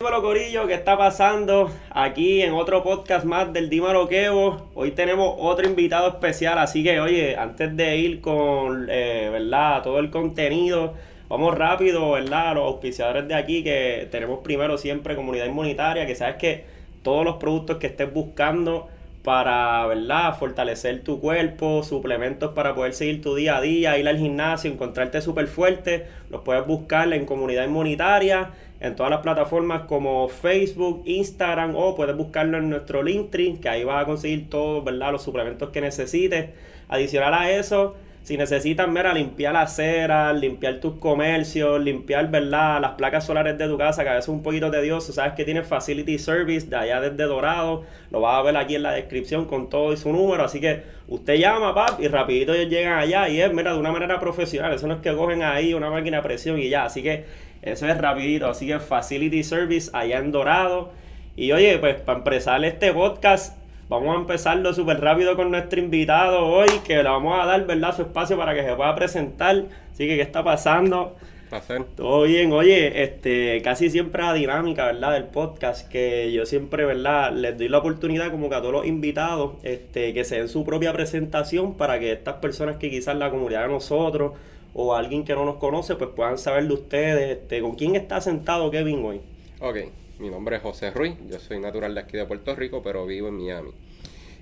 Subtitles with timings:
[0.00, 1.72] Dímelo Corillo, ¿qué está pasando?
[1.90, 4.68] Aquí en otro podcast más del Dímelo Kevo.
[4.76, 9.82] Hoy tenemos otro invitado especial, así que oye, antes de ir con, eh, ¿verdad?
[9.82, 10.94] Todo el contenido,
[11.28, 12.54] vamos rápido, ¿verdad?
[12.54, 16.64] Los auspiciadores de aquí, que tenemos primero siempre comunidad inmunitaria, que sabes que
[17.02, 18.86] todos los productos que estés buscando
[19.24, 20.38] para, ¿verdad?
[20.38, 25.20] Fortalecer tu cuerpo, suplementos para poder seguir tu día a día, ir al gimnasio, encontrarte
[25.20, 31.74] súper fuerte, los puedes buscar en comunidad inmunitaria, en todas las plataformas como Facebook, Instagram
[31.74, 34.84] o puedes buscarlo en nuestro Linktree, que ahí vas a conseguir todos.
[34.88, 36.50] Los suplementos que necesites.
[36.88, 42.80] Adicional a eso, si necesitas, mira, limpiar la acera, limpiar tus comercios, limpiar, ¿verdad?
[42.80, 45.12] Las placas solares de tu casa, que a veces es un poquito tedioso.
[45.12, 47.84] Sabes que tiene Facility Service de allá desde Dorado.
[48.10, 50.44] Lo vas a ver aquí en la descripción con todo y su número.
[50.44, 53.28] Así que usted llama, pap, y rapidito ellos llegan allá.
[53.30, 54.74] Y es, mira, de una manera profesional.
[54.74, 56.84] Eso no es que cogen ahí una máquina de presión y ya.
[56.84, 57.24] Así que
[57.62, 58.48] eso es rapidito.
[58.48, 60.92] Así que Facility Service allá en Dorado.
[61.36, 63.58] Y oye, pues para empezar este podcast,
[63.88, 67.96] Vamos a empezarlo súper rápido con nuestro invitado hoy, que le vamos a dar, ¿verdad?,
[67.96, 69.64] su espacio para que se pueda presentar.
[69.90, 71.16] Así que, ¿qué está pasando?
[71.48, 71.84] Placer.
[71.96, 75.12] Todo bien, oye, este, casi siempre la dinámica, ¿verdad?
[75.12, 77.32] Del podcast, que yo siempre, ¿verdad?
[77.32, 80.66] Les doy la oportunidad como que a todos los invitados, este, que se den su
[80.66, 84.32] propia presentación para que estas personas que quizás la comunidad de nosotros
[84.74, 88.20] o alguien que no nos conoce, pues puedan saber de ustedes, este, con quién está
[88.20, 89.20] sentado Kevin hoy.
[89.60, 89.76] Ok,
[90.18, 93.28] mi nombre es José Ruiz, yo soy natural de aquí de Puerto Rico, pero vivo
[93.28, 93.70] en Miami.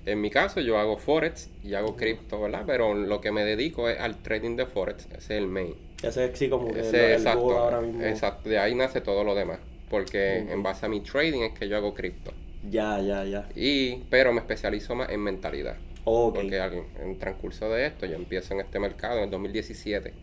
[0.05, 2.63] En mi caso, yo hago Forex y hago cripto, ¿verdad?
[2.65, 5.75] Pero lo que me dedico es al trading de Forex, ese es el main.
[6.01, 8.03] Ese es sí, como que Ese, el, el exacto, ahora mismo.
[8.03, 9.59] exacto, de ahí nace todo lo demás.
[9.89, 12.33] Porque en base a mi trading es que yo hago cripto.
[12.69, 13.49] Ya, ya, ya.
[13.55, 15.77] Y, pero me especializo más en mentalidad.
[16.33, 20.13] Porque al- en el transcurso de esto, yo empiezo en este mercado en el 2017.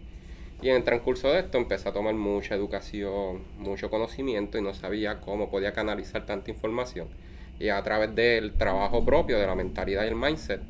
[0.63, 4.73] Y en el transcurso de esto empecé a tomar mucha educación, mucho conocimiento y no
[4.75, 7.09] sabía cómo podía canalizar tanta información.
[7.59, 10.61] Y a través del trabajo propio, de la mentalidad y el mindset,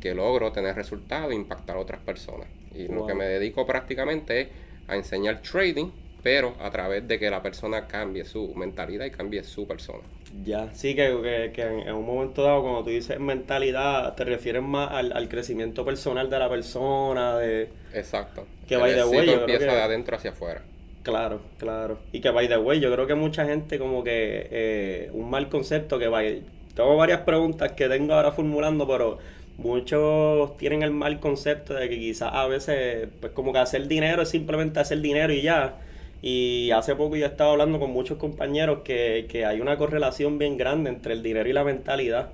[0.00, 2.48] que logro tener resultados e impactar a otras personas.
[2.74, 4.48] Y lo que me dedico prácticamente es
[4.88, 5.90] a enseñar trading,
[6.22, 10.04] pero a través de que la persona cambie su mentalidad y cambie su persona.
[10.44, 14.62] Ya, sí, que, que, que en, un momento dado, cuando tú dices mentalidad, te refieres
[14.62, 17.68] más al, al crecimiento personal de la persona, de...
[17.92, 18.46] Exacto.
[18.66, 20.62] Que éxito yo creo empieza que- de adentro hacia afuera.
[21.02, 21.98] Claro, claro.
[22.12, 25.48] Y que by the way, yo creo que mucha gente como que eh, un mal
[25.48, 26.42] concepto que by...
[26.74, 29.18] Tengo varias preguntas que tengo ahora formulando, pero
[29.58, 34.22] muchos tienen el mal concepto de que quizás a veces, pues como que hacer dinero
[34.22, 35.76] es simplemente hacer dinero y ya.
[36.22, 40.56] Y hace poco yo estaba hablando con muchos compañeros que, que hay una correlación bien
[40.56, 42.30] grande entre el dinero y la mentalidad.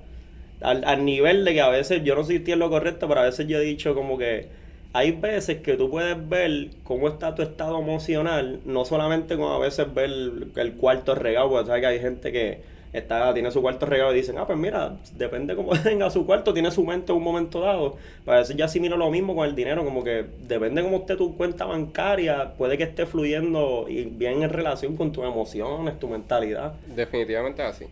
[0.61, 3.21] Al, al nivel de que a veces, yo no sé si en lo correcto, pero
[3.21, 4.47] a veces yo he dicho como que
[4.93, 9.59] hay veces que tú puedes ver cómo está tu estado emocional, no solamente como a
[9.59, 12.61] veces ver el, el cuarto regado, porque sabes que hay gente que
[12.93, 16.53] está, tiene su cuarto regado y dicen, ah, pues mira, depende cómo tenga su cuarto,
[16.53, 17.97] tiene su mente en un momento dado.
[18.25, 21.15] Pero a veces yo asimilo lo mismo con el dinero, como que depende cómo esté
[21.15, 26.07] tu cuenta bancaria, puede que esté fluyendo y bien en relación con tus emociones, tu
[26.07, 26.73] mentalidad.
[26.87, 27.85] Definitivamente así.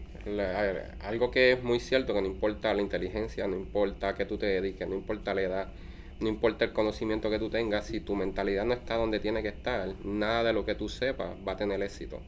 [1.01, 4.45] Algo que es muy cierto, que no importa la inteligencia, no importa que tú te
[4.45, 5.67] dediques, no importa la edad,
[6.19, 9.49] no importa el conocimiento que tú tengas, si tu mentalidad no está donde tiene que
[9.49, 12.19] estar, nada de lo que tú sepas va a tener éxito.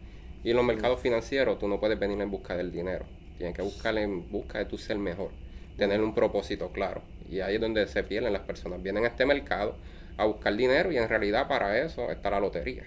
[0.43, 3.05] Y en los mercados financieros tú no puedes venir en busca del dinero,
[3.37, 5.31] tienes que buscar en busca de tu ser mejor,
[5.77, 7.01] tener un propósito claro.
[7.29, 8.81] Y ahí es donde se pierden las personas.
[8.81, 9.75] Vienen a este mercado
[10.17, 12.83] a buscar dinero y en realidad para eso está la lotería.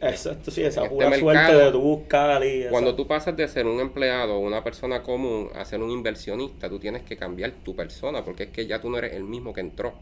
[0.00, 3.46] Exacto, sí, esa este pura suerte mercado, de tu buscar y Cuando tú pasas de
[3.46, 7.52] ser un empleado o una persona común a ser un inversionista, tú tienes que cambiar
[7.52, 9.92] tu persona, porque es que ya tú no eres el mismo que entró.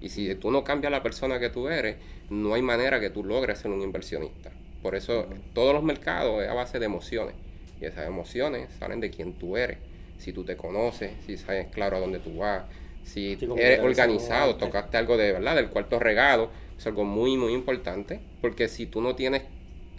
[0.00, 1.96] Y si tú no cambias la persona que tú eres,
[2.28, 4.52] no hay manera que tú logres ser un inversionista.
[4.82, 7.34] Por eso todos los mercados es a base de emociones.
[7.80, 9.78] Y esas emociones salen de quién tú eres.
[10.18, 12.64] Si tú te conoces, si sabes claro a dónde tú vas,
[13.02, 17.52] si Sí, eres organizado, tocaste algo de verdad, del cuarto regado, es algo muy, muy
[17.52, 18.20] importante.
[18.40, 19.42] Porque si tú no tienes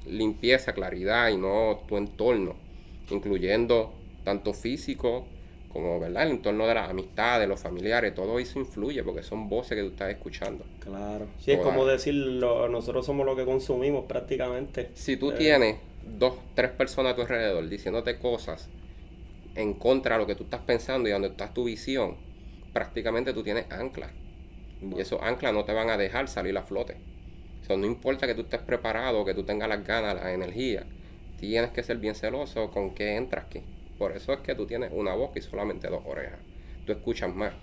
[0.06, 2.56] limpieza, claridad y no tu entorno,
[3.10, 5.28] incluyendo tanto físico
[5.68, 9.76] como verdad el entorno de las amistades, los familiares, todo eso influye porque son voces
[9.78, 10.66] que tú estás escuchando.
[10.80, 11.28] Claro.
[11.40, 14.92] Sí, es como decirlo, nosotros somos lo que consumimos prácticamente.
[14.94, 18.70] Si tú Eh, tienes dos, tres personas a tu alrededor diciéndote cosas
[19.56, 22.18] en contra de lo que tú estás pensando y donde está tu visión,
[22.74, 24.12] prácticamente tú tienes anclas.
[24.82, 26.98] Y esos anclas no te van a dejar salir a flote.
[27.62, 30.88] O sea, no importa que tú estés preparado, que tú tengas las ganas, la energía,
[31.38, 33.64] tienes que ser bien celoso con qué entras aquí.
[33.98, 36.42] Por eso es que tú tienes una boca y solamente dos orejas.
[36.86, 37.56] Tú escuchas más.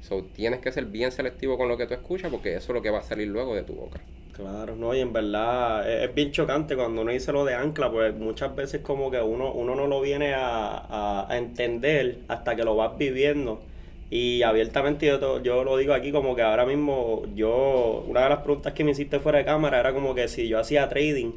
[0.00, 2.82] So, tienes que ser bien selectivo con lo que tú escuchas porque eso es lo
[2.82, 4.06] que va a salir luego de tu boca.
[4.32, 8.14] Claro, no, y en verdad es, bien chocante cuando uno dice lo de ancla, pues
[8.14, 12.74] muchas veces como que uno, uno no lo viene a, a- entender hasta que lo
[12.74, 13.66] vas viviendo.
[14.08, 18.38] Y abiertamente yo, yo lo digo aquí como que ahora mismo yo, una de las
[18.40, 21.32] preguntas que me hiciste fuera de cámara era como que si yo hacía trading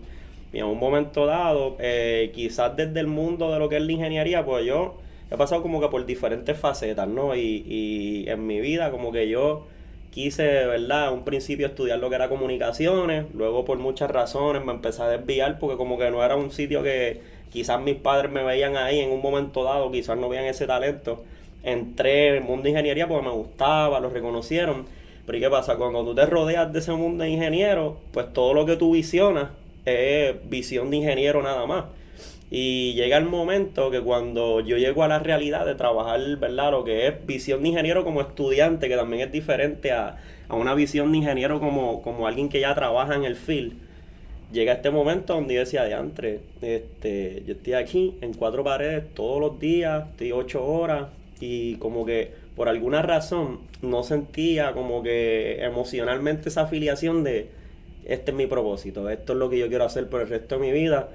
[0.55, 3.91] y en un momento dado, eh, quizás desde el mundo de lo que es la
[3.91, 4.95] ingeniería, pues yo
[5.29, 7.35] he pasado como que por diferentes facetas, ¿no?
[7.35, 9.65] Y, y en mi vida como que yo
[10.11, 11.11] quise, ¿verdad?
[11.11, 15.59] Un principio estudiar lo que era comunicaciones, luego por muchas razones me empecé a desviar
[15.59, 17.19] porque como que no era un sitio que
[17.51, 21.21] quizás mis padres me veían ahí en un momento dado, quizás no veían ese talento.
[21.63, 24.85] Entré en el mundo de ingeniería porque me gustaba, lo reconocieron.
[25.25, 25.75] Pero ¿y qué pasa?
[25.75, 29.49] Cuando tú te rodeas de ese mundo de ingenieros, pues todo lo que tú visionas
[29.85, 31.85] es visión de ingeniero nada más.
[32.51, 36.71] Y llega el momento que cuando yo llego a la realidad de trabajar, ¿verdad?
[36.71, 40.17] Lo que es visión de ingeniero como estudiante, que también es diferente a,
[40.47, 43.73] a una visión de ingeniero como, como alguien que ya trabaja en el field.
[44.51, 49.41] Llega este momento donde yo decía, diantre, este, yo estoy aquí en cuatro paredes todos
[49.41, 51.07] los días, estoy ocho horas,
[51.39, 57.49] y como que por alguna razón no sentía como que emocionalmente esa afiliación de
[58.05, 60.61] este es mi propósito, esto es lo que yo quiero hacer por el resto de
[60.61, 61.09] mi vida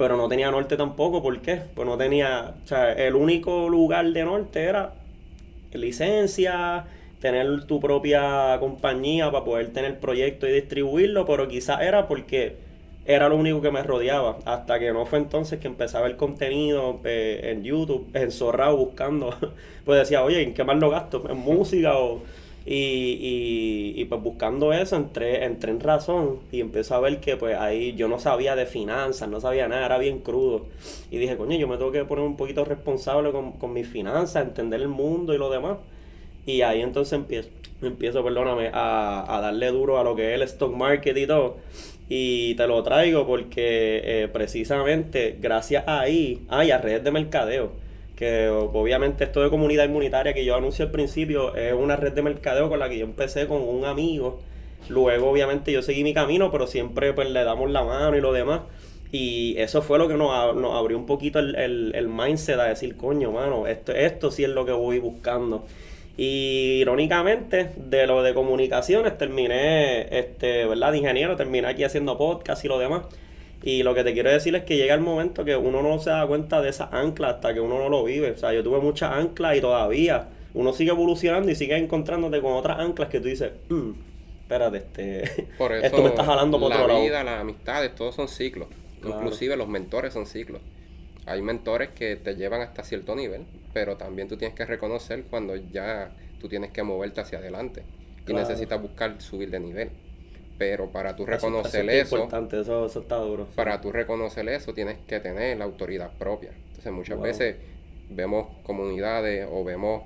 [0.00, 1.60] pero no tenía norte tampoco, ¿por qué?
[1.74, 4.94] Pues no tenía, o sea, el único lugar de norte era
[5.74, 6.86] licencia,
[7.20, 12.56] tener tu propia compañía para poder tener proyectos y distribuirlo, pero quizás era porque
[13.04, 17.00] era lo único que me rodeaba, hasta que no fue entonces que empezaba el contenido
[17.04, 19.34] eh, en YouTube, enzorrado buscando,
[19.84, 21.22] pues decía, oye, ¿en qué más lo gasto?
[21.28, 22.22] ¿En música o...?
[22.66, 27.36] Y, y, y, pues buscando eso entré, entré en razón y empecé a ver que
[27.36, 30.66] pues ahí yo no sabía de finanzas, no sabía nada, era bien crudo.
[31.10, 34.46] Y dije, coño, yo me tengo que poner un poquito responsable con, con mis finanzas,
[34.46, 35.78] entender el mundo y lo demás.
[36.46, 37.48] Y ahí entonces empiezo,
[37.82, 41.56] empiezo perdóname, a, a darle duro a lo que es el stock market y todo.
[42.08, 47.70] Y te lo traigo porque eh, precisamente gracias a ahí, hay a redes de mercadeo
[48.20, 52.20] que obviamente esto de comunidad inmunitaria que yo anuncié al principio es una red de
[52.20, 54.42] mercadeo con la que yo empecé con un amigo.
[54.90, 58.34] Luego obviamente yo seguí mi camino, pero siempre pues le damos la mano y lo
[58.34, 58.60] demás.
[59.10, 62.64] Y eso fue lo que nos, nos abrió un poquito el, el, el, mindset a
[62.64, 65.64] decir, coño, mano, esto, esto sí es lo que voy buscando.
[66.18, 70.92] Y irónicamente, de lo de comunicaciones, terminé, este, ¿verdad?
[70.92, 73.04] De ingeniero, terminé aquí haciendo podcast y lo demás.
[73.62, 76.10] Y lo que te quiero decir es que llega el momento que uno no se
[76.10, 78.30] da cuenta de esa ancla hasta que uno no lo vive.
[78.30, 82.52] O sea, yo tuve muchas anclas y todavía uno sigue evolucionando y sigue encontrándote con
[82.54, 83.90] otras anclas que tú dices, mm,
[84.42, 87.02] espérate, este, Por eso, esto me está jalando por la otro lado.
[87.02, 88.68] vida, las amistades, todos son ciclos.
[89.00, 89.16] Claro.
[89.16, 90.62] Inclusive los mentores son ciclos.
[91.26, 93.42] Hay mentores que te llevan hasta cierto nivel,
[93.74, 96.10] pero también tú tienes que reconocer cuando ya
[96.40, 97.82] tú tienes que moverte hacia adelante
[98.22, 98.48] y Claro.
[98.48, 99.90] necesitas buscar subir de nivel.
[100.60, 103.48] Pero para tú reconocer eso, es eso, importante, eso, eso está duro.
[103.54, 106.52] para tú reconocer eso tienes que tener la autoridad propia.
[106.68, 107.24] Entonces muchas Wow.
[107.24, 107.56] veces
[108.08, 110.04] vemos comunidades o vemos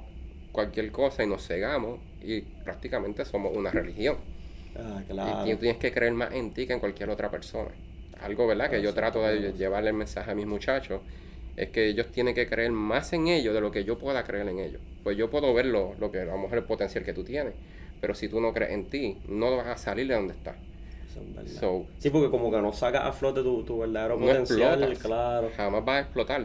[0.52, 4.18] cualquier cosa y nos cegamos y prácticamente somos una religión.
[4.76, 5.50] Ah, Y claro.
[5.54, 7.70] tú tienes que creer más en ti que en cualquier otra persona.
[8.18, 8.70] Algo, ¿verdad?
[8.70, 11.02] Que yo trato de llevarle el mensaje a mis muchachos
[11.56, 14.48] es que ellos tienen que creer más en ellos de lo que yo pueda creer
[14.48, 14.82] en ellos.
[15.02, 17.54] Pues yo puedo ver lo, lo que a lo mejor el potencial que tú tienes,
[18.00, 20.56] pero si tú no crees en ti, no vas a salir de donde estás.
[21.44, 21.55] Es.
[21.55, 24.99] So, sí, porque como que no sacas a flote tu, tu verdadero no potencial, explotas.
[24.99, 25.50] claro.
[25.56, 26.44] Jamás vas a explotar.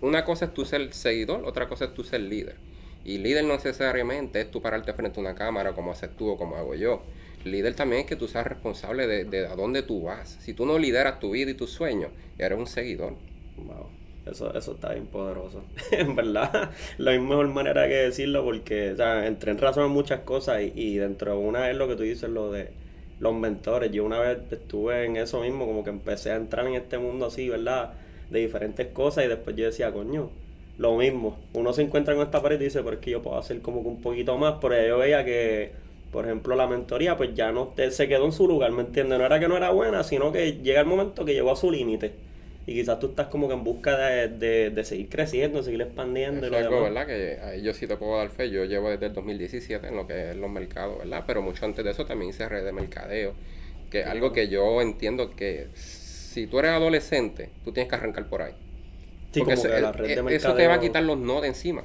[0.00, 2.56] Una cosa es tú ser seguidor, otra cosa es tú ser líder.
[3.04, 6.36] Y líder no necesariamente es tú pararte frente a una cámara como haces tú o
[6.36, 7.02] como hago yo.
[7.44, 10.36] Líder también es que tú seas responsable de, de a dónde tú vas.
[10.40, 13.14] Si tú no lideras tu vida y tus sueños, eres un seguidor.
[13.56, 13.95] Wow.
[14.26, 15.62] Eso, eso está bien poderoso.
[15.92, 20.20] en verdad, la mejor manera que decirlo porque, o sea, entré en razón en muchas
[20.20, 22.70] cosas y, y dentro de una es lo que tú dices, lo de
[23.20, 23.92] los mentores.
[23.92, 27.26] Yo una vez estuve en eso mismo, como que empecé a entrar en este mundo
[27.26, 27.94] así, ¿verdad?
[28.28, 30.30] De diferentes cosas y después yo decía, coño,
[30.78, 31.38] lo mismo.
[31.52, 33.88] Uno se encuentra con esta pared y dice, pero es yo puedo hacer como que
[33.88, 35.72] un poquito más, pero yo veía que,
[36.10, 39.18] por ejemplo, la mentoría, pues ya no te- se quedó en su lugar, ¿me entiendes?
[39.20, 41.70] No era que no era buena, sino que llega el momento que llegó a su
[41.70, 42.12] límite.
[42.68, 46.46] Y quizás tú estás como que en busca de, de, de seguir creciendo, seguir expandiendo
[46.48, 46.82] y es algo.
[46.82, 47.06] ¿verdad?
[47.06, 48.50] Que ahí yo sí te puedo dar fe.
[48.50, 51.22] Yo llevo desde el 2017 en lo que es los mercados, ¿verdad?
[51.26, 53.34] Pero mucho antes de eso también hice redes de mercadeo.
[53.88, 58.26] Que es algo que yo entiendo que si tú eres adolescente, tú tienes que arrancar
[58.28, 58.54] por ahí.
[59.30, 61.18] Sí, Porque como eso, que la red de eso mercadeo- te va a quitar los
[61.18, 61.84] no de encima.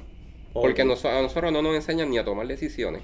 [0.52, 0.88] Porque Ok.
[0.88, 3.02] noso- a nosotros no nos enseñan ni a tomar decisiones,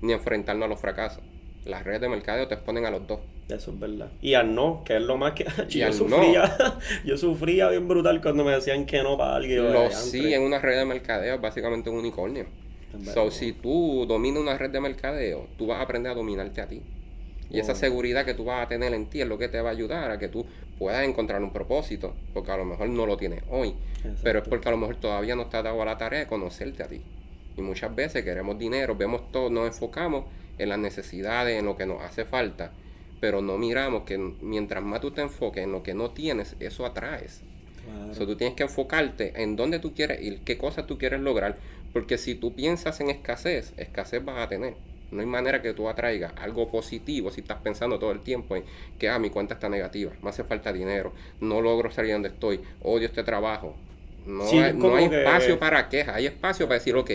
[0.00, 1.22] ni a enfrentarnos a los fracasos.
[1.64, 3.20] Las redes de mercadeo te exponen a los dos.
[3.48, 4.10] Eso es verdad.
[4.20, 6.56] Y al no, que es lo más que yo al sufría.
[7.04, 9.72] yo sufría bien brutal cuando me decían que no para alguien.
[9.72, 12.46] Lo sí en una red de mercadeo es básicamente un unicornio.
[12.92, 13.14] Verdad.
[13.14, 16.68] So, si tú dominas una red de mercadeo, tú vas a aprender a dominarte a
[16.68, 16.82] ti.
[17.50, 19.70] Y esa seguridad que tú vas a tener en ti es lo que te va
[19.70, 20.44] a ayudar a que tú
[20.78, 23.74] puedas encontrar un propósito, porque a lo mejor no lo tienes hoy,
[24.22, 26.26] pero es porque a lo mejor todavía no te has dado a la tarea de
[26.26, 27.00] conocerte a ti.
[27.58, 30.24] Y muchas veces queremos dinero, vemos todo, nos enfocamos
[30.58, 32.70] en las necesidades, en lo que nos hace falta,
[33.20, 36.86] pero no miramos que mientras más tú te enfoques en lo que no tienes, eso
[36.86, 37.42] atraes.
[37.84, 38.26] Claro.
[38.26, 41.56] tú tienes que enfocarte en dónde tú quieres ir, qué cosas tú quieres lograr,
[41.92, 44.74] porque si tú piensas en escasez, escasez vas a tener.
[45.10, 48.64] No hay manera que tú atraigas algo positivo si estás pensando todo el tiempo en
[48.98, 52.60] que ah, mi cuenta está negativa, me hace falta dinero, no logro salir donde estoy,
[52.82, 53.74] odio este trabajo.
[54.26, 57.10] No hay, no hay espacio para quejas, hay espacio para decir, ok,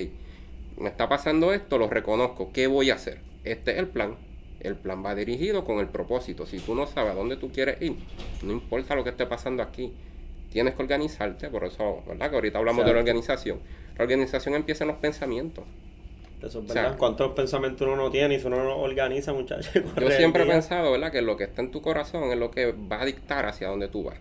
[0.78, 3.20] me está pasando esto, lo reconozco, ¿qué voy a hacer?
[3.44, 4.16] Este es el plan.
[4.60, 6.46] El plan va dirigido con el propósito.
[6.46, 7.96] Si tú no sabes a dónde tú quieres ir,
[8.44, 9.94] no importa lo que esté pasando aquí,
[10.52, 11.50] tienes que organizarte.
[11.50, 12.30] Por eso, ¿verdad?
[12.30, 13.60] Que ahorita hablamos de la organización.
[13.98, 15.66] La organización empieza en los pensamientos.
[16.42, 16.98] Eso es verdad.
[16.98, 19.74] ¿Cuántos pensamientos uno no tiene y si uno no organiza, muchachos?
[20.00, 21.12] Yo siempre he pensado, ¿verdad?
[21.12, 23.88] Que lo que está en tu corazón es lo que va a dictar hacia dónde
[23.90, 24.18] tú vas.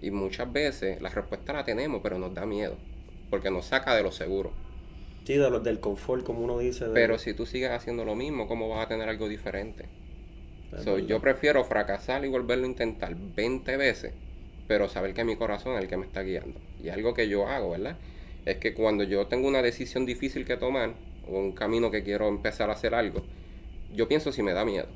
[0.00, 2.76] Y muchas veces la respuesta la tenemos, pero nos da miedo.
[3.28, 4.52] Porque nos saca de lo seguro.
[5.24, 6.86] Sí, de lo, del confort, como uno dice.
[6.92, 9.86] Pero si tú sigues haciendo lo mismo, ¿cómo vas a tener algo diferente?
[11.08, 14.12] yo prefiero fracasar y volverlo a intentar 20 veces,
[14.68, 16.60] pero saber que mi corazón es el que me está guiando.
[16.82, 17.96] Y algo que yo hago, ¿verdad?
[18.46, 20.94] Es que cuando yo tengo una decisión difícil que tomar,
[21.28, 23.22] o un camino que quiero empezar a hacer algo,
[23.94, 24.86] yo pienso si me da miedo.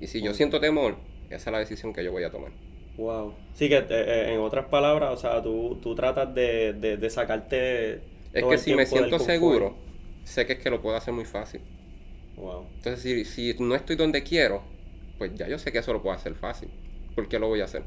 [0.00, 0.96] Y si yo siento temor,
[1.30, 2.52] esa es la decisión que yo voy a tomar.
[2.96, 3.34] Wow.
[3.54, 8.00] Sí, que eh, eh, en otras palabras, o sea, tú, tú tratas de, de, sacarte.
[8.32, 9.74] Es que si me siento seguro,
[10.24, 11.60] sé que es que lo puedo hacer muy fácil.
[12.36, 12.66] Wow.
[12.76, 14.62] Entonces, si, si no estoy donde quiero,
[15.18, 16.70] pues ya yo sé que eso lo puedo hacer fácil.
[17.14, 17.82] ¿Por qué lo voy a hacer?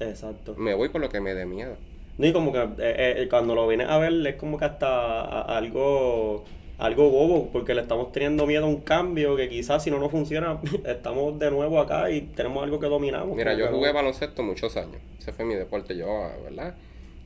[0.00, 0.54] Exacto.
[0.56, 1.76] Me voy por lo que me dé miedo.
[2.16, 6.44] No, y como que eh, cuando lo vienes a ver, es como que hasta algo
[6.80, 10.10] algo bobo, porque le estamos teniendo miedo a un cambio que quizás si no nos
[10.10, 13.36] funciona, estamos de nuevo acá y tenemos algo que dominamos.
[13.36, 14.96] Mira, yo jugué baloncesto muchos años.
[15.18, 15.94] Ese fue mi deporte.
[15.94, 16.06] Yo,
[16.42, 16.74] ¿verdad?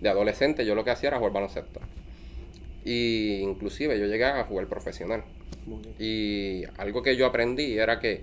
[0.00, 1.80] De adolescente yo lo que hacía era jugar baloncesto.
[2.84, 5.24] Y inclusive yo llegué a jugar profesional.
[5.98, 8.22] Y algo que yo aprendí era que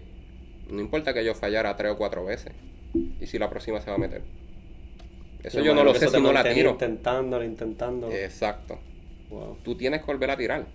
[0.69, 2.53] no importa que yo fallara tres o cuatro veces.
[3.19, 4.21] Y si la próxima se va a meter.
[5.43, 6.71] Eso yo, no lo sé si no la tiro.
[6.71, 8.11] Intentándolo, intentando.
[8.11, 8.79] Exacto.
[9.63, 10.65] Tú tienes que volver a tirar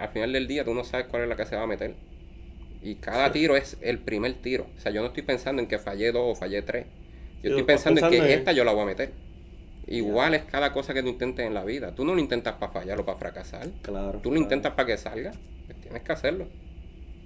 [0.00, 1.94] al final del día tú no sabes cuál es la que se va a meter.
[2.82, 4.66] Y cada tiro es el primer tiro.
[4.76, 6.86] O sea, yo no estoy pensando en que fallé dos o fallé tres.
[7.42, 9.12] Yo estoy pensando, en que esta yo la voy a meter.
[9.86, 11.94] Igual es cada cosa que tú intentes en la vida.
[11.94, 13.68] Tú no lo intentas para fallar o para fracasar.
[13.82, 14.20] Claro.
[14.22, 15.32] Tú lo intentas para que salga.
[15.66, 16.46] Pues tienes que hacerlo.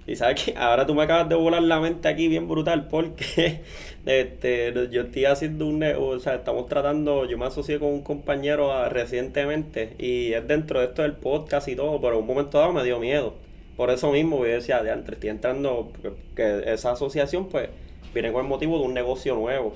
[0.07, 3.61] Y sabes que ahora tú me acabas de volar la mente aquí bien brutal porque
[4.05, 8.71] este, yo estoy haciendo un, o sea, estamos tratando, yo me asocié con un compañero
[8.71, 12.59] ah, recientemente y es dentro de esto del podcast y todo, pero en un momento
[12.59, 13.33] dado me dio miedo.
[13.77, 15.91] Por eso mismo yo decía, de antes, estoy entrando,
[16.35, 17.69] que esa asociación pues
[18.13, 19.73] viene con el motivo de un negocio nuevo.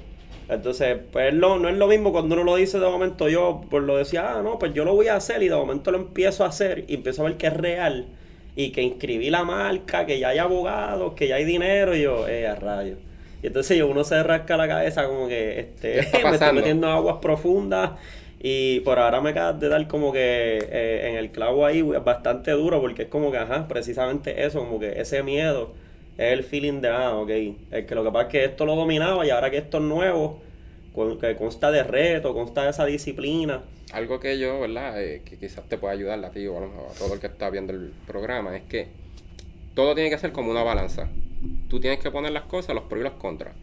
[0.49, 3.97] Entonces, pues no es lo mismo cuando uno lo dice de momento yo, pues lo
[3.97, 6.47] decía, ah, no, pues yo lo voy a hacer y de momento lo empiezo a
[6.47, 8.07] hacer y empiezo a ver que es real
[8.55, 12.27] y que inscribí la marca, que ya hay abogados, que ya hay dinero, y yo,
[12.27, 12.97] eh, a rayos.
[13.43, 17.17] Y entonces yo uno se rasca la cabeza como que este, me estoy metiendo aguas
[17.21, 17.91] profundas
[18.39, 22.51] y por ahora me acabas de dar como que eh, en el clavo ahí bastante
[22.51, 25.73] duro porque es como que, ajá, precisamente eso, como que ese miedo
[26.27, 27.29] es el feeling de, ah, ok,
[27.71, 29.83] es que lo que pasa es que esto lo dominaba y ahora que esto es
[29.83, 30.41] nuevo,
[31.19, 35.01] que consta de reto, consta de esa disciplina algo que yo, ¿verdad?
[35.01, 37.73] Eh, que quizás te pueda ayudar a ti o a todo el que está viendo
[37.73, 38.87] el programa, es que
[39.73, 41.09] todo tiene que ser como una balanza.
[41.69, 43.55] Tú tienes que poner las cosas, los pros y los contras.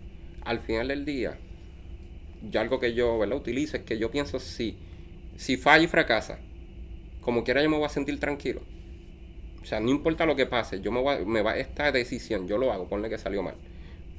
[0.44, 1.38] Al final del día,
[2.50, 3.36] yo algo que yo, ¿verdad?
[3.36, 4.76] Utilizo es que yo pienso si,
[5.36, 6.38] si falla y fracasa,
[7.20, 8.62] como quiera yo me voy a sentir tranquilo.
[9.66, 12.56] O sea, no importa lo que pase, yo me, voy me va esta decisión, yo
[12.56, 13.56] lo hago, ponle que salió mal.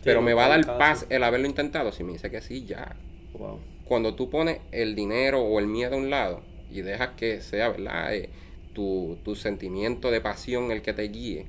[0.03, 1.91] Pero me va a dar paz el haberlo intentado.
[1.91, 2.95] Si me dice que sí, ya.
[3.33, 7.41] Wow cuando tú pones el dinero o el miedo a un lado y dejas que
[7.41, 8.13] sea, ¿verdad?
[8.13, 8.29] Eh,
[8.73, 11.47] tu, sentimiento de pasión el que te guíe,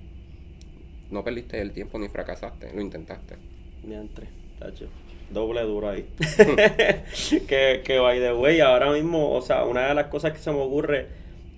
[1.11, 3.37] no perdiste el tiempo ni fracasaste, lo intentaste.
[3.85, 4.29] Mientre,
[4.59, 4.89] tacho.
[5.31, 6.09] Doble duro ahí.
[7.49, 10.51] que, que by the way, ahora mismo, o sea, una de las cosas que se
[10.51, 11.07] me ocurre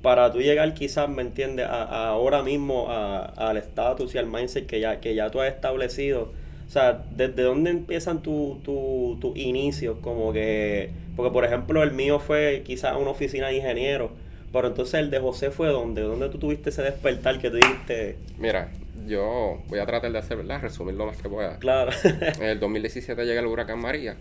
[0.02, 1.66] para tú llegar quizás, ¿me entiendes?
[1.68, 6.32] ahora mismo al estatus y al mindset que ya, que ya tú has establecido
[6.70, 9.98] o sea, ¿desde dónde empiezan tus tu, tu inicios?
[10.00, 14.12] Como que, porque por ejemplo el mío fue quizás una oficina de ingeniero,
[14.52, 16.02] pero entonces el de José fue dónde?
[16.02, 18.18] ¿Dónde tú tuviste ese despertar que tú dijiste?
[18.38, 18.70] Mira,
[19.04, 20.62] yo voy a tratar de hacer, ¿verdad?
[20.62, 21.58] Resumir lo más que pueda.
[21.58, 21.90] Claro.
[22.04, 24.14] en el 2017 llega el huracán María.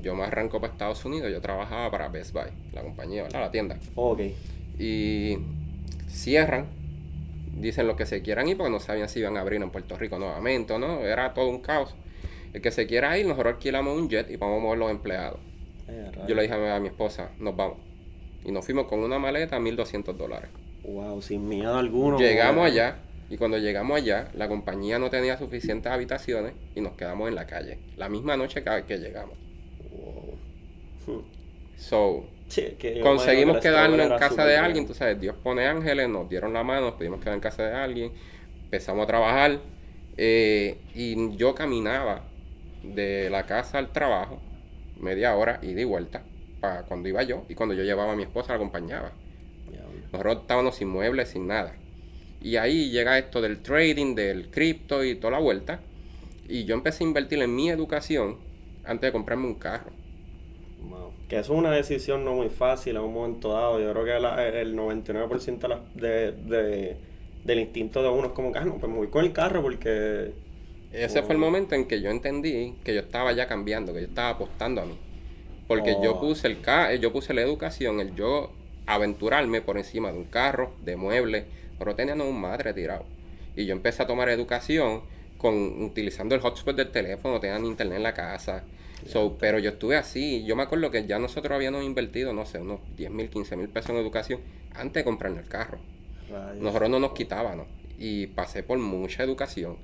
[0.00, 1.30] Yo me arranco para Estados Unidos.
[1.30, 3.40] Yo trabajaba para Best Buy, la compañía, ¿verdad?
[3.40, 3.76] La tienda.
[3.94, 4.20] Ok.
[4.80, 5.38] Y
[6.08, 6.66] cierran.
[7.56, 9.96] Dicen los que se quieran ir porque no sabían si iban a abrir en Puerto
[9.98, 11.00] Rico nuevamente o no.
[11.00, 11.94] Era todo un caos.
[12.52, 15.38] El que se quiera ir, nosotros alquilamos un jet y vamos a mover los empleados.
[15.88, 17.76] Eh, Yo le dije a mi esposa, nos vamos.
[18.44, 20.50] Y nos fuimos con una maleta a 1.200 dólares.
[20.84, 22.18] Wow, sin miedo alguno.
[22.18, 22.96] Llegamos allá
[23.28, 27.46] y cuando llegamos allá, la compañía no tenía suficientes habitaciones y nos quedamos en la
[27.46, 27.78] calle.
[27.96, 29.36] La misma noche que, que llegamos.
[29.92, 31.24] Wow.
[31.76, 35.66] So, Sí, que yo conseguimos que quedarnos en casa de alguien, tú sabes, Dios pone
[35.66, 38.12] ángeles, nos dieron la mano, nos pudimos quedar en casa de alguien,
[38.64, 39.60] empezamos a trabajar
[40.16, 42.24] eh, y yo caminaba
[42.82, 44.40] de la casa al trabajo
[44.98, 46.22] media hora y de vuelta
[46.60, 49.12] para cuando iba yo y cuando yo llevaba a mi esposa la acompañaba.
[50.12, 51.76] Nosotros estábamos sin muebles, sin nada.
[52.42, 55.80] Y ahí llega esto del trading, del cripto y toda la vuelta.
[56.48, 58.38] Y yo empecé a invertir en mi educación
[58.84, 59.92] antes de comprarme un carro.
[61.30, 63.80] Que eso es una decisión no muy fácil en un momento dado.
[63.80, 66.96] Yo creo que la- el 99% de la- de, de-
[67.44, 69.62] del instinto de uno es como que, ah, no, pues me voy con el carro
[69.62, 70.32] porque...
[70.92, 71.22] Ese Oh.
[71.22, 74.30] fue el momento en que yo entendí que yo estaba ya cambiando, que yo estaba
[74.30, 74.98] apostando a mí.
[75.68, 76.20] Porque yo Oh.
[76.20, 78.50] puse el ca yo puse la educación, el yo
[78.86, 81.44] aventurarme por encima de un carro, de muebles,
[81.78, 83.04] pero teníamos un madre tirado.
[83.54, 85.02] Y yo empecé a tomar educación
[85.38, 88.64] con utilizando el hotspot del teléfono, tenían internet en la casa.
[89.06, 92.58] So, pero yo estuve así, yo me acuerdo que ya nosotros habíamos invertido, no sé,
[92.58, 94.40] unos 10 mil, 15 mil pesos en educación
[94.74, 95.78] antes de comprarnos el carro.
[96.30, 96.62] Rayos.
[96.62, 97.66] Nosotros no nos quitábamos.
[97.98, 99.76] Y pasé por mucha educación.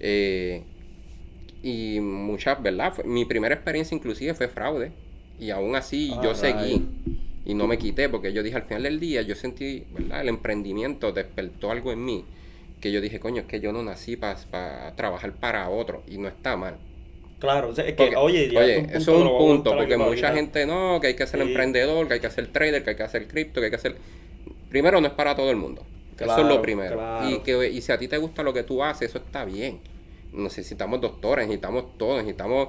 [0.00, 0.62] Eh,
[1.62, 2.92] y muchas, ¿verdad?
[2.92, 4.92] Fue- mi primera experiencia inclusive fue fraude.
[5.38, 6.86] Y aún así Ah, yo seguí.
[7.44, 10.20] Y no me quité porque yo dije al final del día, yo sentí, ¿verdad?
[10.22, 12.24] El emprendimiento despertó algo en mí.
[12.80, 16.02] Que yo dije, coño, es que yo no nací para trabajar para otro.
[16.06, 16.76] Y no está mal.
[17.40, 20.66] Claro, o sea, es que, Porque- oye, oye, eso es un punto, porque mucha gente
[20.66, 21.48] no, que hay que ser Sí.
[21.48, 23.96] emprendedor, que hay que ser trader, que hay que hacer cripto, que hay que hacer...
[24.68, 25.84] Primero, no es para todo el mundo.
[26.18, 26.96] eso es lo primero.
[26.96, 27.30] claro.
[27.30, 29.80] Y, que, y si a ti te gusta lo que tú haces, eso está bien.
[30.34, 32.68] Necesitamos doctores, necesitamos todo, necesitamos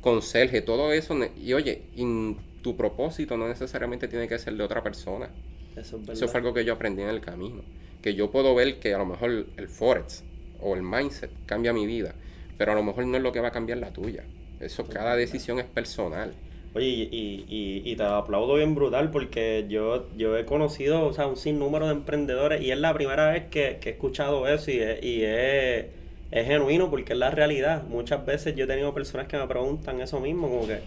[0.00, 1.16] conserje, todo eso.
[1.36, 5.28] Y oye, y tu propósito no necesariamente tiene que ser de otra persona.
[5.76, 6.10] Eso es.
[6.10, 7.62] Eso fue algo que yo aprendí en el camino.
[8.00, 10.22] Que yo puedo ver que a lo mejor el Forex
[10.60, 12.14] o el mindset cambia mi vida,
[12.62, 14.22] pero a lo mejor no es lo que va a cambiar la tuya.
[14.60, 16.32] Eso, cada decisión es personal.
[16.74, 21.26] Oye, y, y, y, te aplaudo bien brutal porque yo, yo he conocido, o sea,
[21.26, 24.78] un sinnúmero de emprendedores y es la primera vez que, que he escuchado eso y,
[24.78, 25.86] es, y es,
[26.30, 27.82] es genuino porque es la realidad.
[27.82, 30.78] Muchas veces yo he tenido personas que me preguntan eso mismo, como que,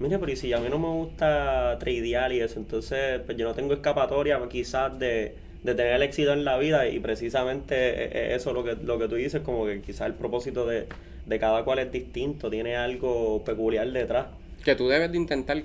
[0.00, 2.58] mire, pero ¿y si a mí no me gusta tradear y eso?
[2.58, 6.88] Entonces, pues yo no tengo escapatoria quizás de, de tener el éxito en la vida
[6.88, 10.14] y precisamente es- es eso lo que, lo que tú dices, como que quizás el
[10.14, 10.86] propósito de,
[11.26, 14.26] de cada cual es distinto, tiene algo peculiar detrás.
[14.64, 15.62] Que tú debes de intentar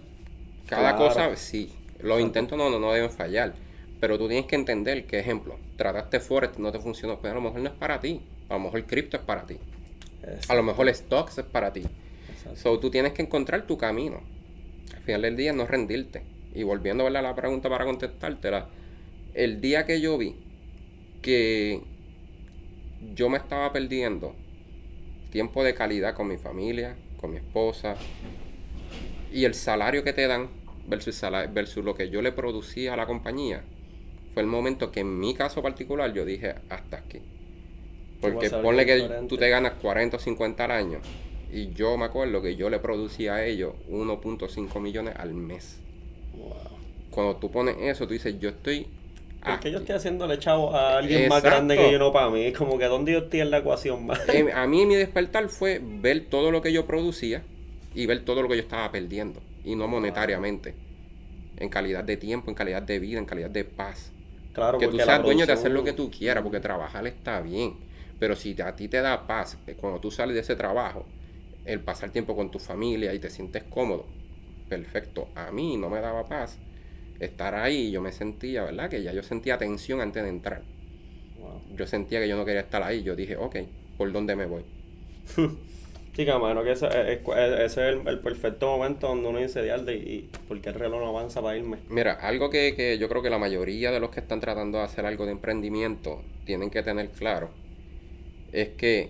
[0.67, 1.07] cada Claro.
[1.13, 1.71] cosa, sí.
[2.01, 3.53] Los intentos no, no, no deben fallar.
[3.99, 7.41] Pero tú tienes que entender que, ejemplo, trataste Forex, no te funcionó, pero a lo
[7.41, 8.21] mejor no es para ti.
[8.49, 9.57] A lo mejor cripto es para ti.
[10.47, 11.81] A lo mejor stocks es para ti.
[12.31, 12.59] Exacto.
[12.59, 14.21] So, tú tienes que encontrar tu camino.
[14.95, 16.21] Al final del día no rendirte.
[16.53, 18.67] Y volviendo a la pregunta para contestártela,
[19.37, 20.35] el día que yo vi
[21.21, 21.81] que
[23.15, 24.33] yo me estaba perdiendo
[25.31, 27.95] tiempo de calidad con mi familia, con mi esposa,
[29.31, 30.49] y el salario que te dan
[30.87, 33.61] versus, sala- versus lo que yo le producía a la compañía,
[34.33, 37.19] fue el momento que en mi caso particular yo dije hasta aquí.
[38.19, 39.27] Porque ponle que diferente.
[39.29, 40.99] tú te ganas 40 o 50 al año
[41.53, 45.77] y yo me acuerdo que yo le producía a ellos 1.5 millones al mes.
[46.35, 46.53] Wow.
[47.11, 48.87] Cuando tú pones eso, tú dices, yo estoy...
[49.43, 49.83] Porque yo aquí.
[49.83, 52.45] estoy haciéndole chavo a alguien más grande que yo no para mí.
[52.45, 54.27] Es como que ¿dónde yo estoy en la ecuación más?
[54.29, 57.43] Eh, a mí mi despertar fue ver todo lo que yo producía
[57.93, 59.41] y ver todo lo que yo estaba perdiendo.
[59.63, 60.75] Y no monetariamente.
[61.57, 64.11] En calidad de tiempo, en calidad de vida, en calidad de paz.
[64.53, 67.75] Claro, que tú seas dueño de hacer lo que tú quieras, porque trabajar está bien.
[68.19, 71.05] Pero si a ti te da paz, eh, cuando tú sales de ese trabajo,
[71.65, 74.05] el pasar tiempo con tu familia y te sientes cómodo,
[74.69, 75.29] perfecto.
[75.35, 76.57] A mí no me daba paz
[77.19, 77.91] estar ahí.
[77.91, 78.89] Yo me sentía, ¿verdad?
[78.89, 80.63] Que ya yo sentía tensión antes de entrar.
[81.39, 81.61] Wow.
[81.75, 83.03] Yo sentía que yo no quería estar ahí.
[83.03, 83.55] Yo dije, ok,
[83.97, 84.63] ¿por dónde me voy?
[86.15, 89.37] Sí, que mano, que ese, es- es- ese es el, el perfecto momento donde uno
[89.37, 91.77] dice dialde y, y porque el reloj no avanza para irme.
[91.89, 94.85] Mira, algo que, que yo creo que la mayoría de los que están tratando de
[94.85, 97.51] hacer algo de emprendimiento tienen que tener claro
[98.51, 99.09] es que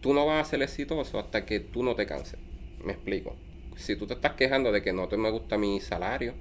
[0.00, 2.38] tú no vas a ser exitoso hasta que tú no te canses.
[2.84, 3.36] Me explico.
[3.76, 6.34] Si tú te estás quejando de que no te me gusta mi salario,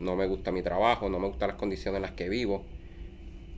[0.00, 2.64] no me gusta mi trabajo, no me gustan las condiciones en las que vivo,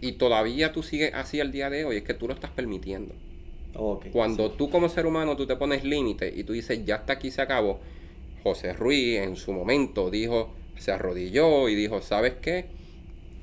[0.00, 3.14] y todavía tú sigues así al día de hoy, es que tú lo estás permitiendo.
[3.74, 4.06] Ok.
[4.12, 7.30] Cuando tú como ser humano tú te pones límite y tú dices, ya hasta aquí
[7.30, 7.80] se acabó,
[8.42, 12.66] José Ruiz en su momento dijo, se arrodilló y dijo, ¿sabes qué?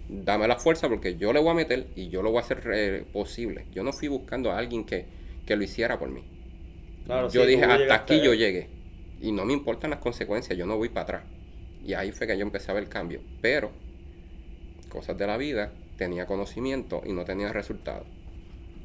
[0.10, 2.64] dame la fuerza porque yo le voy a meter y yo lo voy a hacer
[2.74, 3.66] eh, posible.
[3.72, 5.06] Yo no fui buscando a alguien que,
[5.46, 6.24] que lo hiciera por mí.
[7.32, 8.68] yo dije, hasta aquí yo llegué.
[9.22, 11.24] Y no me importan las consecuencias, yo no voy para atrás.
[11.86, 13.22] Y ahí fue que yo empecé a ver el cambio.
[13.42, 13.72] Pero,
[14.90, 18.08] cosas de la vida, tenía conocimiento y no tenía resultados.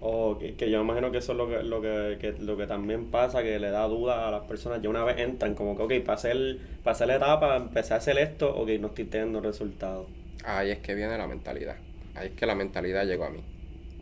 [0.00, 3.42] O que, yo imagino que eso es lo que, lo que, lo que también pasa,
[3.42, 4.82] que le da duda a las personas.
[4.82, 8.18] Ya una vez entran, como que, ok, pasé, el, pasé la etapa, empecé a hacer
[8.18, 10.06] esto, ok, no estoy teniendo resultados.
[10.44, 11.76] Ahí es que viene la mentalidad.
[12.14, 13.40] Ahí es que la mentalidad llegó a mí.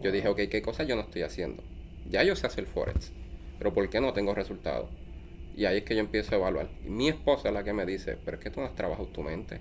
[0.02, 1.62] Yo dije, ok, ¿qué cosas yo no estoy haciendo?
[2.10, 3.12] Ya yo sé hacer Forex,
[3.58, 4.90] pero ¿por qué no tengo resultados?
[5.56, 6.68] Y ahí es que yo empiezo a evaluar.
[6.84, 9.06] Y mi esposa es la que me dice, pero es que tú no has trabajado
[9.08, 9.60] tu mente.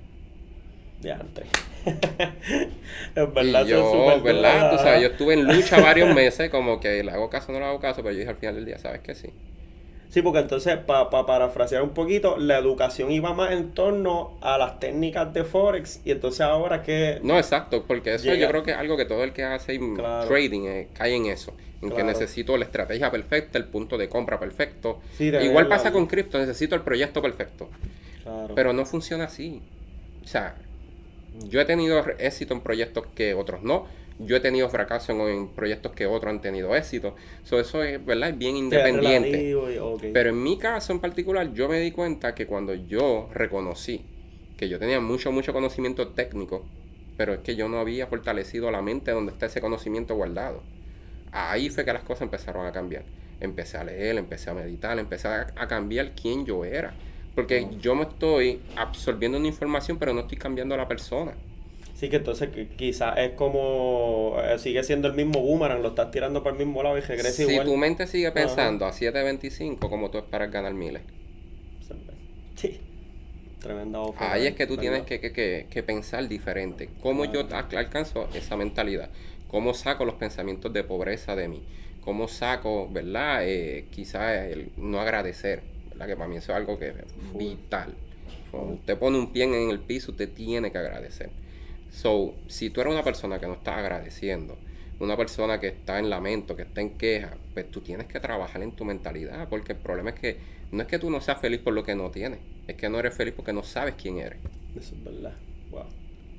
[1.02, 1.46] De antes.
[1.86, 4.72] es verdad, y yo, ¿verdad?
[4.72, 7.60] Tú sabes, yo estuve en lucha varios meses, como que le hago caso o no
[7.60, 9.30] le hago caso, pero yo dije al final del día, ¿sabes que sí?
[10.12, 14.58] Sí, porque entonces, para pa, parafrasear un poquito, la educación iba más en torno a
[14.58, 17.20] las técnicas de Forex y entonces ahora que...
[17.24, 19.80] No, exacto, porque eso yo creo que es algo que todo el que hace
[20.28, 24.38] trading eh, cae en eso, en que necesito la estrategia perfecta, el punto de compra
[24.38, 25.00] perfecto.
[25.18, 27.70] Igual pasa con cripto, necesito el proyecto perfecto.
[28.54, 29.62] Pero no funciona así.
[30.26, 30.56] O sea,
[31.48, 33.88] yo he tenido éxito en proyectos que otros no
[34.26, 37.16] yo he tenido fracaso en, proyectos que otros han tenido éxito.
[37.44, 38.30] eso es, ¿verdad?
[38.30, 39.56] Es bien independiente.
[40.14, 44.06] Pero en mi caso en particular, yo me di cuenta que cuando yo reconocí
[44.62, 46.64] que yo tenía mucho, mucho conocimiento técnico,
[47.18, 50.62] pero es que yo no había fortalecido la mente donde está ese conocimiento guardado.
[51.32, 53.04] Ahí fue que las cosas empezaron a cambiar.
[53.40, 56.94] Empecé a leer, empecé a meditar, empecé a, cambiar quién yo era.
[57.34, 61.34] Porque yo me estoy absorbiendo una información, pero no estoy cambiando a la persona.
[62.02, 66.42] Sí, que entonces quizás es como, eh, sigue siendo el mismo boomerang, lo estás tirando
[66.42, 67.60] por el mismo lado y regresa igual.
[67.60, 71.04] Si tu mente sigue pensando a 7.25, como tú esperas ganar miles.
[72.56, 72.80] Sí.
[73.60, 74.34] Tremenda oferta.
[74.34, 76.90] Ahí es que tú tienes que, que, que, pensar diferente.
[77.04, 79.12] ¿Cómo yo alcanzo esa mentalidad?
[79.48, 81.62] ¿Cómo saco los pensamientos de pobreza de mí?
[82.04, 83.48] ¿Cómo saco, verdad?
[83.48, 86.08] Eh, quizás el no agradecer, ¿verdad?
[86.08, 86.96] Que para mí eso es algo que es
[87.36, 87.94] vital.
[88.50, 91.30] Cuando usted pone un pie en el piso, usted tiene que agradecer.
[91.92, 94.58] So, si tú eres una persona que no está agradeciendo,
[95.00, 98.64] una persona que está en lamento, que está en queja, pues tú tienes que trabajar
[98.64, 100.38] en tu mentalidad, porque el problema es que
[100.72, 103.00] no es que tú no seas feliz por lo que no tienes, es que no
[103.00, 104.40] eres feliz porque no sabes quién eres.
[104.76, 105.34] Eso es verdad.
[105.70, 105.86] Wow.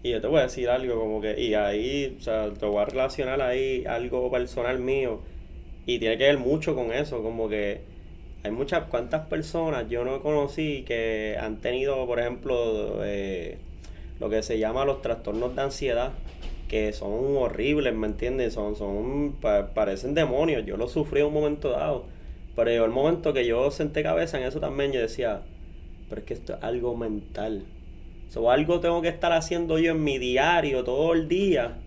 [0.02, 2.80] Y yo te voy a decir algo como que, y ahí, o sea, te voy
[2.82, 5.20] a relacionar ahí algo personal mío,
[5.84, 7.80] y tiene que ver mucho con eso, como que
[8.44, 13.58] hay muchas, cuántas personas yo no conocí que han tenido, por ejemplo, eh,
[14.22, 16.12] lo que se llama los trastornos de ansiedad,
[16.68, 18.54] que son horribles, ¿me entiendes?
[18.54, 19.34] Son, son,
[19.74, 20.64] parecen demonios.
[20.64, 22.04] Yo lo sufrí en un momento dado.
[22.54, 25.42] Pero el momento que yo senté cabeza en eso también, yo decía,
[26.08, 27.64] pero es que esto es algo mental.
[28.36, 31.78] O algo tengo que estar haciendo yo en mi diario todo el día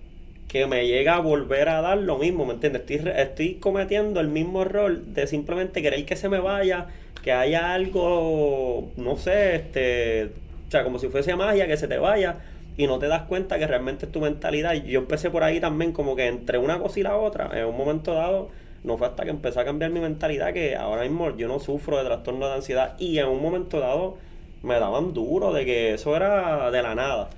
[0.49, 2.81] que me llega a volver a dar lo mismo, ¿me entiendes?
[2.81, 6.87] Estoy, estoy cometiendo el mismo error de simplemente querer que se me vaya,
[7.23, 10.31] que haya algo, no sé, este,
[10.75, 12.37] sea, como si fuese magia, que se te vaya
[12.77, 14.73] y no te das cuenta que realmente es tu mentalidad.
[14.73, 17.77] Yo empecé por ahí también, como que entre una cosa y la otra, en un
[17.77, 18.49] momento dado,
[18.83, 21.97] no fue hasta que empecé a cambiar mi mentalidad que ahora mismo yo no sufro
[21.97, 22.95] de trastorno de ansiedad.
[22.99, 24.17] Y en un momento dado
[24.61, 27.29] me daban duro de que eso era de la nada.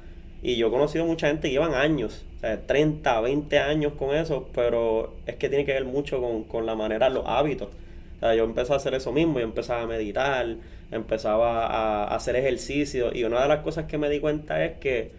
[0.41, 4.15] Y yo he conocido mucha gente que llevan años, o sea, 30, 20 años con
[4.15, 7.69] eso, pero es que tiene que ver mucho con, con la manera, los hábitos.
[8.17, 10.45] O sea, yo empecé a hacer eso mismo, yo empezaba a meditar,
[10.91, 15.12] empezaba a, hacer ejercicio y una de las cosas que me di cuenta es que,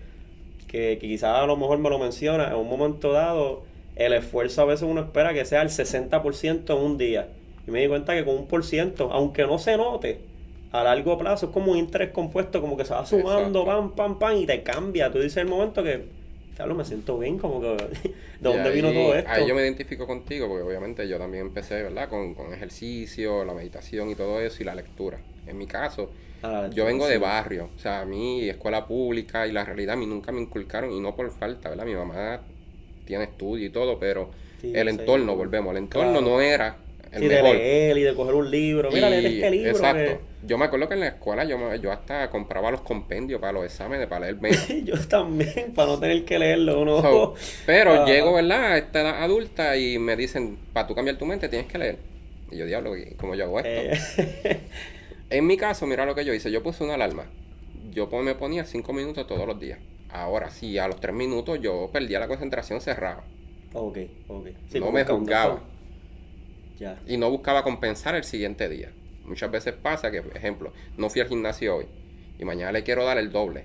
[0.67, 3.63] que, quizás a lo mejor me lo menciona, en un momento dado
[3.97, 7.29] el esfuerzo a veces uno espera que sea el 60% en un día.
[7.67, 10.21] Y me di cuenta que con un por ciento, aunque no se note,
[10.71, 14.19] a largo plazo es como un interés compuesto, como que se va sumando, pam, pam,
[14.19, 15.11] pam, y te cambia.
[15.11, 16.05] Tú dices el momento que,
[16.55, 19.31] claro, me siento bien, como que, ¿de dónde vino todo esto?
[19.31, 22.09] Ahí yo me identifico contigo, porque obviamente yo también empecé, ¿verdad?
[22.09, 26.11] Con, con ejercicio, la meditación y todo eso, y la lectura en mi caso,
[26.43, 29.97] ah, yo vengo de barrio, o sea, a mí escuela pública y la realidad a
[29.97, 31.85] mí nunca me inculcaron y no por falta, ¿verdad?
[31.85, 32.41] Mi mamá
[33.05, 34.31] tiene estudio y todo, pero
[34.63, 36.77] el entorno, volvemos, el entorno no era
[37.13, 37.53] el sí, mejor.
[37.53, 39.71] de leer y de coger un libro, mira, leer este libro.
[39.71, 40.21] Exacto.
[40.47, 43.65] Yo me acuerdo que en la escuela yo, yo hasta compraba los compendios para los
[43.65, 44.69] exámenes, para leer menos.
[44.85, 47.35] yo también, para no tener que leerlo, ¿no?
[47.67, 48.07] pero ah.
[48.07, 48.73] llego, ¿verdad?
[48.73, 51.97] A esta edad adulta y me dicen, para tú cambiar tu mente tienes que leer.
[52.51, 53.71] Y yo, diablo, ¿cómo yo hago esto?
[53.71, 54.61] Eh.
[55.31, 56.51] En mi caso, mira lo que yo hice.
[56.51, 57.27] Yo puse una alarma.
[57.91, 59.79] Yo me ponía cinco minutos todos los días.
[60.11, 63.25] Ahora, si a los tres minutos yo perdía la concentración cerrada.
[63.75, 64.47] Ok, ok.
[64.75, 65.61] no me juzgaba.
[66.79, 66.99] Ya.
[67.07, 68.93] Y no buscaba compensar el siguiente día.
[69.25, 71.87] Muchas veces pasa que, por ejemplo, no fui al gimnasio hoy
[72.39, 73.65] y mañana le quiero dar el doble.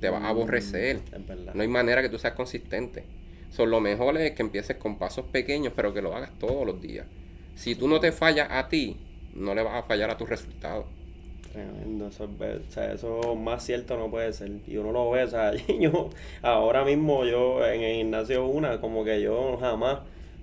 [0.00, 0.98] te vas a aborrecer.
[0.98, 1.56] Mm.
[1.56, 3.04] No hay manera que tú seas consistente.
[3.50, 6.80] Son lo mejor es que empieces con pasos pequeños, pero que lo hagas todos los
[6.80, 7.06] días.
[7.54, 8.96] Si tú no te fallas a ti,
[9.34, 10.86] no le vas a fallar a tus resultados.
[11.66, 14.50] Tremendo, eso, o sea, eso más cierto no puede ser.
[14.66, 16.10] Y uno lo ve, o sea, yo
[16.42, 19.98] ahora mismo yo en el gimnasio una, como que yo jamás,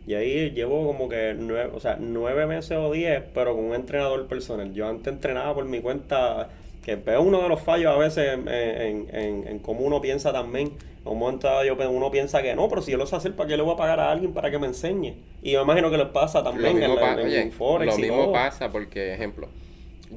[0.05, 3.75] y ahí llevo como que nueve, o sea, nueve meses o diez, pero con un
[3.75, 4.73] entrenador personal.
[4.73, 6.49] Yo antes entrenaba por mi cuenta,
[6.83, 10.33] que es uno de los fallos a veces en, en, en, en cómo uno piensa
[10.33, 10.73] también.
[11.05, 13.47] En un momento yo, uno piensa que no, pero si yo lo sé hacer, ¿para
[13.49, 15.13] qué le voy a pagar a alguien para que me enseñe?
[15.41, 17.97] Y yo imagino que les pasa Lo también en, mismo, pa- en oye, Forex lo
[17.97, 18.31] y mismo todo.
[18.33, 19.47] pasa porque, ejemplo,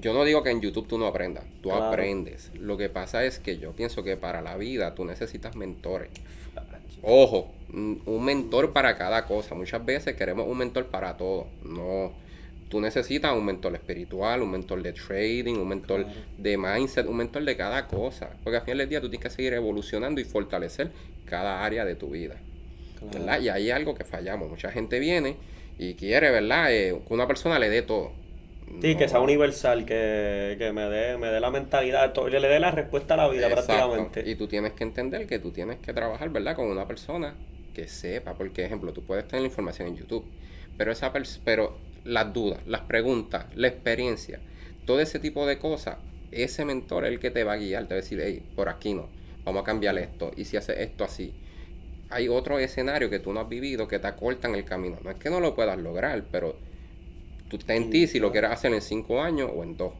[0.00, 1.84] yo no digo que en YouTube tú no aprendas, tú Claro.
[1.86, 2.50] aprendes.
[2.54, 6.10] Lo que pasa es que yo pienso que para la vida tú necesitas mentores.
[7.02, 9.54] Ojo, un mentor para cada cosa.
[9.54, 11.46] Muchas veces queremos un mentor para todo.
[11.62, 12.12] No.
[12.68, 16.20] Tú necesitas un mentor espiritual, un mentor de trading, un mentor Claro.
[16.36, 18.30] de mindset, un mentor de cada cosa.
[18.44, 20.90] Porque al final del día tú tienes que seguir evolucionando y fortalecer
[21.24, 22.36] cada área de tu vida.
[22.98, 23.12] Claro.
[23.18, 23.40] ¿verdad?
[23.40, 24.50] Y ahí es algo que fallamos.
[24.50, 25.36] Mucha gente viene
[25.78, 26.72] y quiere, ¿verdad?
[26.74, 28.10] Eh, que una persona le dé todo.
[28.80, 32.60] Sí, que sea universal, que, que me dé me dé la mentalidad, to- le dé
[32.60, 33.76] la respuesta a la vida Exacto.
[33.76, 34.30] prácticamente.
[34.30, 36.54] Y tú tienes que entender que tú tienes que trabajar, ¿verdad?
[36.56, 37.34] Con una persona
[37.74, 38.34] que sepa.
[38.34, 40.24] Porque, ejemplo, tú puedes tener la información en YouTube,
[40.76, 41.12] pero esa
[41.44, 44.40] pero las dudas, las preguntas, la experiencia,
[44.86, 45.96] todo ese tipo de cosas,
[46.30, 48.68] ese mentor es el que te va a guiar, te va a decir, hey, por
[48.68, 49.08] aquí no,
[49.44, 51.32] vamos a cambiar esto, y si haces esto así.
[52.10, 54.98] Hay otro escenario que tú no has vivido que te acortan el camino.
[55.02, 56.56] No es que no lo puedas lograr, pero
[57.48, 59.92] tú está en ti si lo quieres hacer en cinco años o en dos.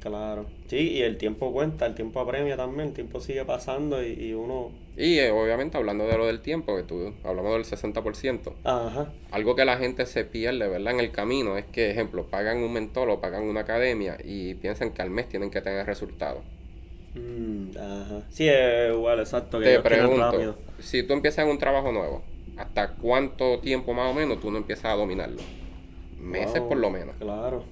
[0.00, 0.46] Claro.
[0.68, 4.34] Sí, y el tiempo cuenta, el tiempo apremia también, el tiempo sigue pasando y, y
[4.34, 4.70] uno...
[4.96, 9.12] Y eh, obviamente hablando de lo del tiempo, que tú hablamos del 60%, Ajá.
[9.32, 10.94] algo que la gente se pierde, ¿verdad?
[10.94, 14.92] En el camino es que, ejemplo, pagan un mentor o pagan una academia y piensan
[14.92, 16.42] que al mes tienen que tener resultados.
[17.14, 18.22] Mm, ajá.
[18.30, 22.22] Sí, es igual, exacto, que Te pregunto, si tú empiezas en un trabajo nuevo,
[22.56, 25.42] ¿hasta cuánto tiempo más o menos tú no empiezas a dominarlo?
[26.20, 27.16] Meses Wow, por lo menos.
[27.18, 27.64] Claro.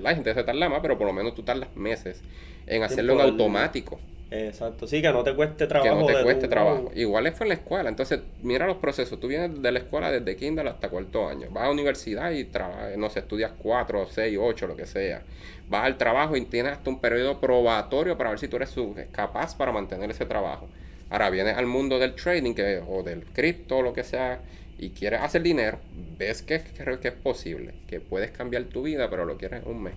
[0.00, 2.20] La gente se tarda más, pero por lo menos tú tardas meses
[2.66, 3.98] en hacerlo en automático.
[4.30, 4.86] Exacto.
[4.86, 6.00] Sí, que no te cueste que trabajo.
[6.00, 6.90] no te cueste trabajo.
[6.94, 7.88] Igual fue en la escuela.
[7.88, 9.18] Entonces, mira los procesos.
[9.18, 11.48] Tú vienes de la escuela desde kinder hasta cuarto año.
[11.50, 15.22] Vas a la universidad y trabajas, no sé, estudias cuatro, seis, ocho, lo que sea.
[15.68, 18.74] Vas al trabajo y tienes hasta un periodo probatorio para ver si tú eres
[19.12, 20.68] capaz para mantener ese trabajo.
[21.10, 24.40] Ahora vienes al mundo del trading que, o del cripto o lo que sea
[24.78, 25.80] y quieres hacer dinero.
[26.16, 29.70] Ves que, que, que es posible, que puedes cambiar tu vida, pero lo quieres en
[29.70, 29.94] un mes.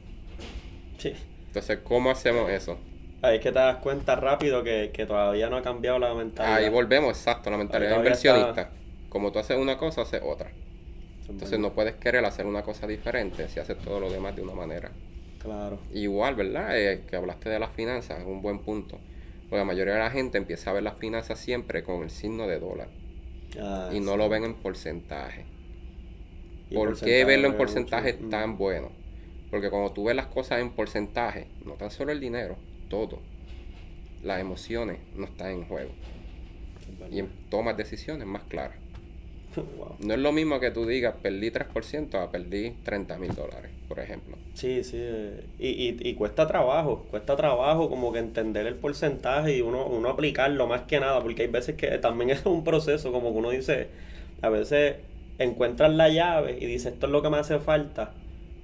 [0.97, 1.13] Sí.
[1.47, 2.77] Entonces, ¿cómo hacemos eso?
[3.21, 6.57] Ahí es que te das cuenta rápido que, que todavía no ha cambiado la mentalidad.
[6.57, 8.61] Ahí volvemos, exacto, la mentalidad inversionista.
[8.61, 8.71] está-
[9.09, 10.49] Como tú haces una cosa, haces otra.
[10.49, 14.41] Es Entonces no puedes querer hacer una cosa diferente si haces todo lo demás de
[14.41, 14.91] una manera.
[15.41, 15.79] Claro.
[15.93, 16.77] Igual, ¿verdad?
[16.79, 18.97] Eh, que hablaste de las finanzas, es un buen punto.
[19.43, 22.47] Porque la mayoría de la gente empieza a ver las finanzas siempre con el signo
[22.47, 22.87] de dólar
[23.59, 24.17] Ah, y no sí.
[24.17, 25.45] lo ven en porcentaje.
[26.73, 27.57] ¿Por qué verlo en mucho.
[27.65, 28.29] porcentaje es Mm.
[28.29, 28.89] tan bueno?
[29.49, 32.55] Porque cuando tú ves las cosas en porcentaje, no tan solo el dinero,
[32.89, 33.19] todo,
[34.23, 35.91] las emociones no están en juego.
[37.11, 38.77] Y tomas decisiones más claras.
[39.55, 39.97] Wow.
[39.99, 43.99] No es lo mismo que tú digas perdí 3% a perdí 30 mil dólares, por
[43.99, 44.37] ejemplo.
[44.53, 44.97] Sí, sí.
[44.99, 49.85] eh, Y, y, y cuesta trabajo, cuesta trabajo como que entender el porcentaje y uno,
[49.87, 53.37] uno aplicarlo más que nada, porque hay veces que también es un proceso, como que
[53.39, 53.89] uno dice,
[54.41, 54.97] a veces
[55.39, 58.13] encuentras la llave y dices, esto es lo que me hace falta,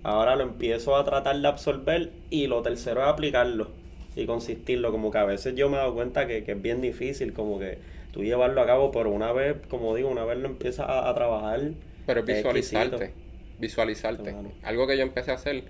[0.04, 3.72] ahora lo empiezo a tratar de absorber y lo tercero es aplicarlo
[4.16, 6.82] y consistirlo, como que a veces yo me he dado cuenta que, que es bien
[6.82, 7.80] difícil, como que
[8.12, 11.14] tú llevarlo a cabo, pero una vez, como digo, una vez lo empiezas a, a
[11.16, 11.72] trabajar.
[12.06, 13.14] Pero es es visualizarte, exquisito.
[13.60, 14.32] Visualizarte.
[14.32, 14.52] Claro.
[14.64, 15.64] Algo que yo empecé a hacer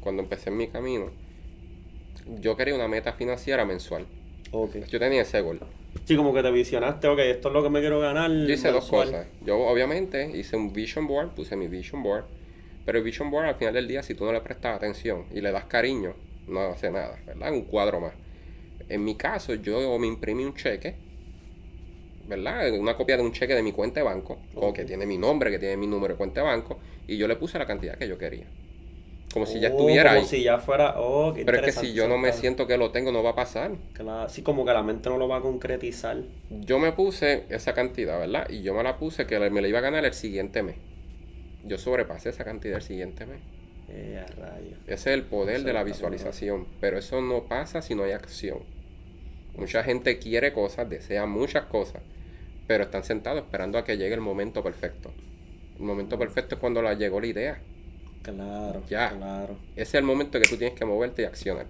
[0.00, 1.10] cuando empecé en mi camino,
[2.40, 4.06] yo quería una meta financiera mensual.
[4.52, 4.76] Ok.
[4.88, 5.60] Yo tenía ese gol.
[6.04, 8.30] Sí, como que te visionaste, ok, esto es lo que me quiero ganar.
[8.30, 9.26] Yo hice dos cosas.
[9.44, 12.24] Yo obviamente hice un vision board, puse mi vision board,
[12.84, 15.40] pero el vision board al final del día, si tú no le prestas atención y
[15.40, 16.14] le das cariño,
[16.46, 17.52] no hace nada, ¿verdad?
[17.52, 18.12] Un cuadro más.
[18.88, 20.96] En mi caso, yo me imprimí un cheque,
[22.30, 22.72] ¿verdad?
[22.78, 25.50] Una copia de un cheque de mi cuenta de banco, o que tiene mi nombre,
[25.50, 28.08] que tiene mi número de cuenta de banco, y yo le puse la cantidad que
[28.08, 28.46] yo quería.
[29.32, 30.26] Como si ya Oh, estuviera como ahí.
[30.26, 30.94] si ya fuera.
[30.98, 33.30] Oh, qué Pero es que si yo no me siento que lo tengo, no va
[33.30, 33.72] a pasar.
[33.92, 36.16] Claro, sí, como que la mente no lo va a concretizar.
[36.50, 38.48] Yo me puse esa cantidad, ¿verdad?
[38.48, 40.76] Y yo me la puse que me la iba a ganar el siguiente mes.
[41.64, 43.38] Yo sobrepasé esa cantidad el siguiente mes.
[43.88, 44.24] Eh.
[44.86, 46.66] Ese es el poder de la visualización.
[46.80, 48.58] Pero eso no pasa si no hay acción.
[49.56, 52.02] Mucha gente quiere cosas, desea muchas cosas,
[52.70, 55.10] pero están sentados esperando a que llegue el momento perfecto.
[55.76, 57.60] El momento perfecto es cuando la llegó la idea.
[58.22, 59.10] Claro, Ya.
[59.10, 59.56] claro.
[59.74, 61.66] Ese es el momento que tú tienes que moverte y accionar.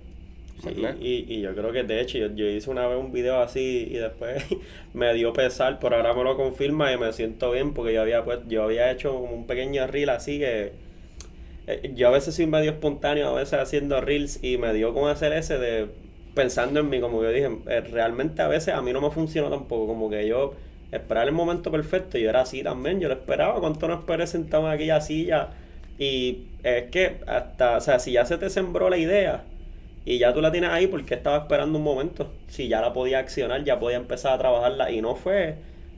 [1.01, 3.95] y, y, yo creo que de hecho yo, hice una vez un video así y
[3.95, 4.45] después
[4.93, 8.23] me dio pesar, pero ahora me lo confirma y me siento bien porque yo había
[8.23, 10.73] pues, yo había hecho un pequeño reel así que
[11.67, 15.09] eh, yo a veces soy medio espontáneo, a veces haciendo reels y me dio con
[15.09, 15.87] hacer ese de
[16.35, 19.49] pensando en mí, como yo dije, eh, realmente a veces a mí no me funciona
[19.49, 20.53] tampoco, como que yo
[20.93, 24.67] esperar el momento perfecto, yo era así también, yo lo esperaba, cuánto no esperé sentado
[24.67, 25.51] en aquella silla
[25.99, 29.45] y es que hasta, o sea, si ya se te sembró la idea,
[30.05, 32.33] y ya tú la tienes ahí porque estaba esperando un momento.
[32.49, 34.91] Si ya la podía accionar, ya podía empezar a trabajarla.
[34.91, 35.57] Y no fue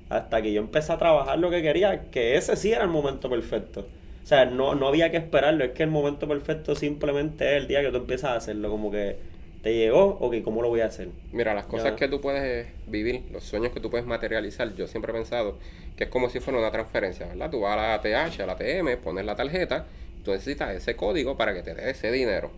[0.08, 3.30] hasta que yo empecé a trabajar lo que quería, que ese sí era el momento
[3.30, 3.86] perfecto.
[4.22, 7.68] O sea, no, no había que esperarlo, es que el momento perfecto simplemente es el
[7.68, 9.16] día que tú empiezas a hacerlo, como que
[9.62, 11.08] te llegó, ok, ¿cómo lo voy a hacer?
[11.30, 15.12] Mira, las cosas que tú puedes vivir, los sueños que tú puedes materializar, yo siempre
[15.12, 15.56] he pensado
[15.96, 17.50] que es como si fuera una transferencia, ¿verdad?
[17.50, 19.86] Tú vas a la ATH, a la ATM, pones la tarjeta,
[20.24, 22.50] tú necesitas ese código para que te dé ese dinero.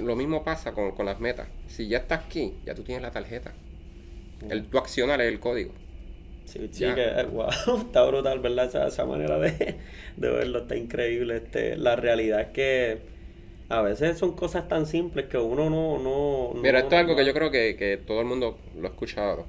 [0.00, 1.48] Lo mismo pasa con, las metas.
[1.68, 3.52] Si ya estás aquí, ya tú tienes la tarjeta.
[4.48, 5.72] El, tu accionar es el código.
[6.46, 7.48] Sí, sí, que wow,
[7.86, 8.88] está brutal, ¿verdad?
[8.88, 9.76] Esa, manera de,
[10.16, 11.36] verlo está increíble.
[11.36, 13.15] Este, la realidad es que
[13.68, 15.98] a veces son cosas tan simples que uno no...
[15.98, 19.46] no Mira, esto es algo que yo creo que, todo el mundo lo ha escuchado.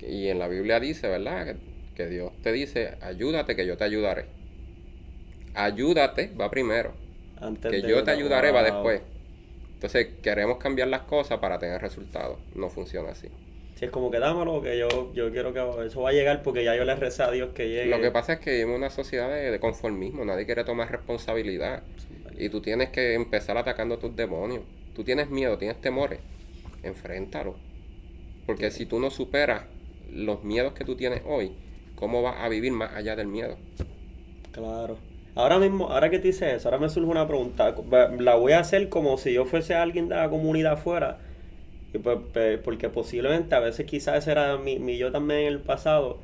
[0.00, 1.56] Y en la Biblia dice, ¿verdad?
[1.94, 4.26] Que, Dios te dice, ayúdate que yo te ayudaré.
[5.54, 6.92] Ayúdate va primero.
[7.40, 9.00] Antes que yo te ayudaré va después.
[9.74, 12.38] Entonces queremos cambiar las cosas para tener resultados.
[12.54, 13.28] No funciona así.
[13.76, 16.64] Si es como que dámelo, que yo, yo quiero que eso va a llegar porque
[16.64, 17.90] ya yo le recé a Dios que llegue.
[17.90, 21.82] Lo que pasa es que vivimos una sociedad de, conformismo, nadie quiere tomar responsabilidad.
[22.38, 24.62] Y tú tienes que empezar atacando a tus demonios.
[24.94, 26.20] Tú tienes miedo, tienes temores,
[26.82, 27.56] enfréntalo.
[28.46, 29.64] Porque si tú no superas
[30.12, 31.52] los miedos que tú tienes hoy,
[31.96, 33.56] ¿cómo vas a vivir más allá del miedo?
[34.52, 34.96] Claro.
[35.34, 37.74] Ahora mismo, ahora que te dices eso, ahora me surge una pregunta.
[38.18, 41.18] La voy a hacer como si yo fuese alguien de la comunidad afuera.
[41.92, 42.18] Y pues,
[42.64, 46.20] porque posiblemente a veces quizás ese era mi, yo también en el pasado.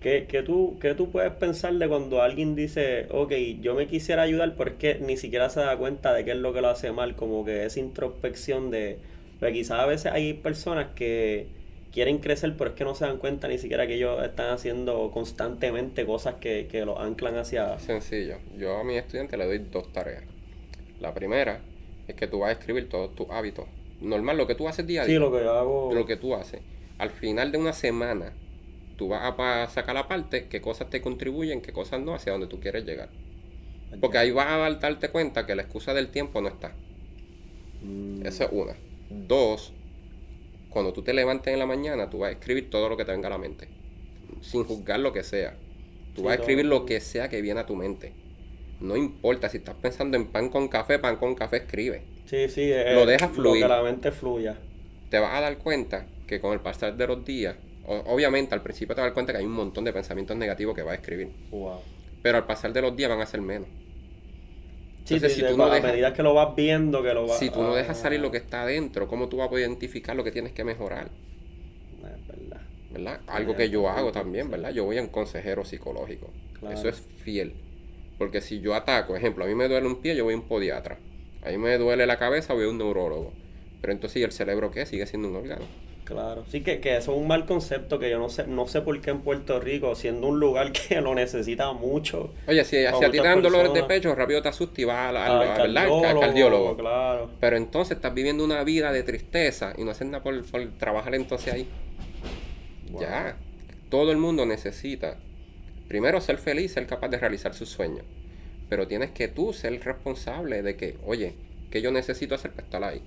[0.00, 4.54] ¿Qué, tú, ¿Qué tú puedes pensar de cuando alguien dice, ok, yo me quisiera ayudar,
[4.56, 6.92] pero es que ni siquiera se da cuenta de qué es lo que lo hace
[6.92, 7.16] mal?
[7.16, 8.98] Como que esa introspección de...
[9.40, 11.48] Pero quizás a veces hay personas que
[11.92, 15.10] quieren crecer, pero es que no se dan cuenta ni siquiera que ellos están haciendo
[15.12, 17.78] constantemente cosas que, que los anclan hacia...
[17.80, 18.36] Sencillo.
[18.56, 20.22] Yo a mi estudiante le doy dos tareas.
[21.00, 21.60] La primera
[22.06, 23.66] es que tú vas a escribir todos tus hábitos.
[24.00, 25.16] Normal, lo que tú haces día a día.
[25.16, 25.92] Sí, lo que yo hago.
[25.92, 26.60] Lo que tú haces.
[26.98, 28.32] Al final de una semana,
[28.96, 32.46] tú vas a sacar la parte qué cosas te contribuyen, qué cosas no, hacia donde
[32.46, 33.08] tú quieres llegar.
[34.00, 36.72] Porque ahí vas a darte cuenta que la excusa del tiempo no está.
[37.82, 38.26] Mm.
[38.26, 38.74] Esa es una.
[39.10, 39.72] Dos,
[40.70, 43.12] cuando tú te levantes en la mañana, tú vas a escribir todo lo que te
[43.12, 43.68] venga a la mente,
[44.40, 45.54] sin juzgar lo que sea.
[46.14, 48.12] Tú vas a escribir lo que sea que viene a tu mente.
[48.80, 52.02] No importa, si estás pensando en pan con café, pan con café, escribe.
[52.26, 53.62] Sí, sí, lo eh, dejas fluir.
[53.62, 54.56] que la mente fluya.
[55.10, 57.56] Te vas a dar cuenta que con el pasar de los días,
[57.86, 60.74] obviamente al principio te vas a dar cuenta que hay un montón de pensamientos negativos
[60.74, 61.30] que vas a escribir.
[62.22, 63.68] Pero al pasar de los días van a ser menos.
[65.04, 67.38] Sí, si tú no a medida que lo vas viendo, que lo vas...
[67.38, 70.16] Si tú no dejas salir lo que está adentro, ¿cómo tú vas a poder identificar
[70.16, 71.10] lo que tienes que mejorar?
[72.02, 72.60] Es verdad.
[72.90, 73.20] ¿Verdad?
[73.28, 74.72] Algo que yo hago también, ¿verdad?
[74.72, 76.32] Yo voy a un consejero psicológico.
[76.72, 77.54] Eso es fiel.
[78.18, 80.48] Porque si yo ataco, ejemplo, a mí me duele un pie, yo voy a un
[80.48, 80.98] podiatra.
[81.44, 83.32] A mí me duele la cabeza, voy a un neurólogo.
[83.80, 84.86] Pero entonces, ¿y el cerebro qué?
[84.86, 85.66] Sigue siendo un órgano.
[86.06, 88.80] Claro, sí que, que eso es un mal concepto que yo no sé, no sé
[88.80, 92.30] por qué en Puerto Rico, siendo un lugar que lo necesita mucho.
[92.46, 95.76] Oye, si, a ti te dan dolores de pecho, rápido te asustas y vas al,
[95.76, 97.30] al, cardiólogo, Claro.
[97.40, 100.40] Pero entonces estás viviendo una vida de tristeza y no haces nada por,
[100.78, 101.68] trabajar entonces ahí.
[103.00, 103.36] Ya,
[103.90, 105.16] todo el mundo necesita,
[105.88, 108.04] primero ser feliz, ser capaz de realizar sus sueños.
[108.68, 111.34] Pero tienes que tú ser responsable de que, oye,
[111.72, 113.02] ¿qué yo necesito hacer para estar ahí?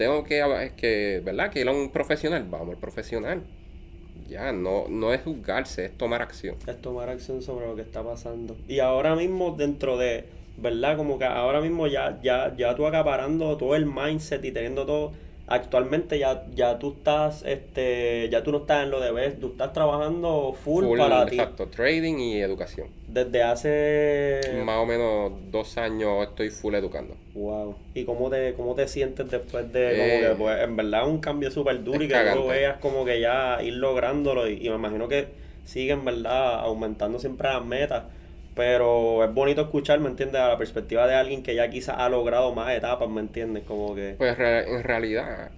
[0.00, 1.50] Tengo que, que, ¿verdad?
[1.50, 3.42] Que ir a un profesional, vamos al profesional.
[4.30, 6.56] Ya, no, no es juzgarse, es tomar acción.
[6.66, 8.56] Es tomar acción sobre lo que está pasando.
[8.66, 10.24] Y ahora mismo dentro de,
[10.56, 10.96] ¿verdad?
[10.96, 15.12] Como que ahora mismo ya, ya, ya tú acaparando todo el mindset y teniendo todo
[15.50, 19.48] actualmente ya, ya tú estás, este, ya tú no estás en lo de ver, tú
[19.48, 21.34] estás trabajando full, para ti.
[21.34, 22.86] Exacto, trading y educación.
[23.08, 27.16] Desde hace más o menos dos años estoy full educando.
[27.34, 27.74] Wow.
[27.94, 31.18] ¿Y cómo te, cómo te sientes después de, como que, eh, pues, en verdad un
[31.18, 34.76] cambio súper duro y que tú veas como que ya ir lográndolo y, y me
[34.76, 35.26] imagino que
[35.64, 36.60] siguen, ¿verdad?
[36.60, 38.04] Aumentando siempre las metas
[38.54, 40.40] pero es bonito escuchar, ¿me entiendes?
[40.40, 43.64] A la perspectiva de alguien que ya quizás ha logrado más etapas, ¿me entiendes?
[43.64, 44.14] Como que...
[44.18, 45.50] Pues en realidad,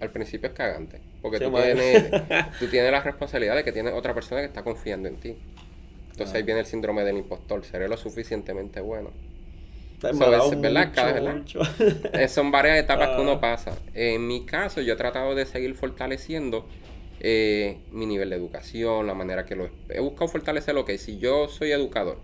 [0.00, 1.00] al principio es cagante.
[1.22, 2.10] Porque tú, tienes,
[2.58, 5.36] tú tienes la responsabilidad de que tienes otra persona que está confiando en ti.
[6.10, 7.64] Entonces ahí viene el síndrome del impostor.
[7.64, 9.10] Seré lo suficientemente bueno.
[12.28, 13.40] son varias etapas que uno ah.
[13.40, 13.78] pasa.
[13.94, 16.66] En mi caso, yo he tratado de seguir fortaleciendo
[17.24, 19.70] eh, mi nivel de educación, la manera que lo...
[19.88, 22.18] He buscado fortalecer lo que si yo soy educador,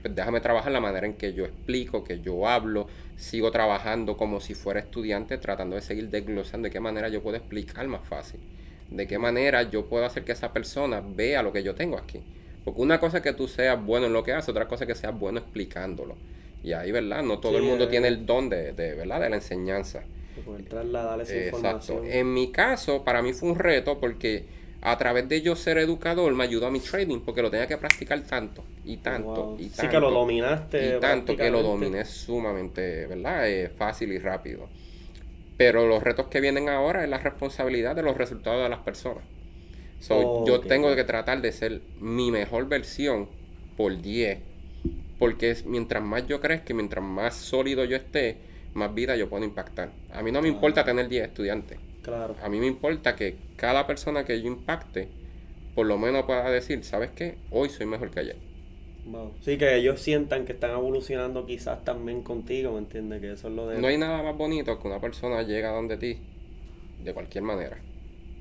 [0.00, 2.86] pues déjame trabajar la manera en que yo explico, que yo hablo,
[3.16, 7.36] sigo trabajando como si fuera estudiante, tratando de seguir desglosando de qué manera yo puedo
[7.36, 8.38] explicar más fácil,
[8.90, 12.22] de qué manera yo puedo hacer que esa persona vea lo que yo tengo aquí.
[12.64, 14.88] Porque una cosa es que tú seas bueno en lo que haces, otra cosa es
[14.88, 16.14] que seas bueno explicándolo.
[16.62, 17.24] Y ahí, ¿verdad?
[17.24, 19.20] No todo el mundo tiene el don de, de, ¿verdad?
[19.20, 20.04] de la enseñanza.
[21.46, 22.02] Exacto.
[22.04, 24.44] En mi caso, para mí fue un reto porque
[24.80, 27.78] a través de yo ser educador me ayudó a mi trading porque lo tenía que
[27.78, 29.82] practicar tanto y tanto y tanto.
[29.82, 30.96] Sí que lo dominaste.
[30.96, 33.48] Y tanto que lo dominé sumamente, ¿verdad?
[33.48, 34.68] Eh, fácil y rápido.
[35.56, 39.24] Pero los retos que vienen ahora es la responsabilidad de los resultados de las personas.
[40.08, 43.28] yo tengo que tratar de ser mi mejor versión
[43.76, 44.54] por 10
[45.18, 48.36] porque mientras más yo crezca, mientras más sólido yo esté,
[48.74, 49.90] más vida yo puedo impactar.
[50.12, 51.78] A mí no me importa tener 10 estudiantes.
[52.02, 52.36] Claro.
[52.42, 55.08] A mí me importa que cada persona que yo impacte,
[55.74, 57.36] por lo menos pueda decir, ¿sabes qué?
[57.50, 58.36] Hoy soy mejor que ayer.
[59.42, 63.20] Sí, que ellos sientan que están evolucionando quizás también contigo, ¿me entiendes?
[63.20, 63.78] Que eso es lo de...
[63.78, 66.18] No hay nada más bonito que una persona llega donde ti,
[67.02, 67.76] de cualquier manera.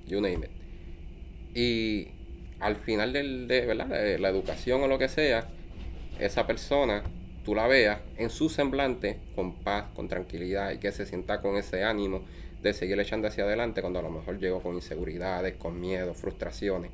[0.07, 1.57] You name it.
[1.57, 2.07] Y
[2.59, 3.87] al final del, de, ¿verdad?
[3.87, 5.47] de la educación o lo que sea,
[6.19, 7.03] esa persona
[7.43, 11.57] tú la veas en su semblante con paz, con tranquilidad y que se sienta con
[11.57, 12.21] ese ánimo
[12.63, 16.91] de seguir echando hacia adelante cuando a lo mejor llegó con inseguridades, con miedo, frustraciones.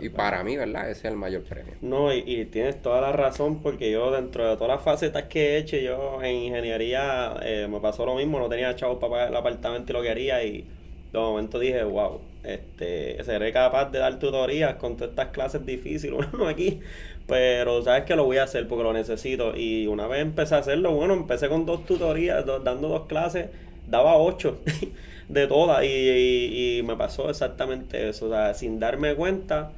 [0.00, 0.90] y para mí, ¿verdad?
[0.90, 1.74] Ese es el mayor premio.
[1.80, 5.58] No, y, tienes toda la razón porque yo dentro de todas las facetas que he
[5.58, 9.36] hecho, yo en ingeniería eh, me pasó lo mismo, no tenía chavos para pagar el
[9.36, 10.66] apartamento y lo quería y
[11.12, 16.18] de momento dije, wow, este, seré capaz de dar tutorías con todas estas clases difíciles,
[16.32, 16.80] bueno, aquí,
[17.28, 19.54] pero sabes que lo voy a hacer porque lo necesito.
[19.54, 23.50] Y una vez empecé a hacerlo, bueno, empecé con dos tutorías, dando dos clases,
[23.86, 24.58] daba ocho
[25.28, 28.26] de todas y, me pasó exactamente eso.
[28.26, 29.72] O sea, sin darme cuenta,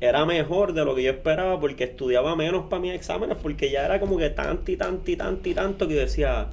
[0.00, 3.84] era mejor de lo que yo esperaba porque estudiaba menos para mis exámenes porque ya
[3.84, 6.46] era como que tanto y tanto y tanto y tanto que decía,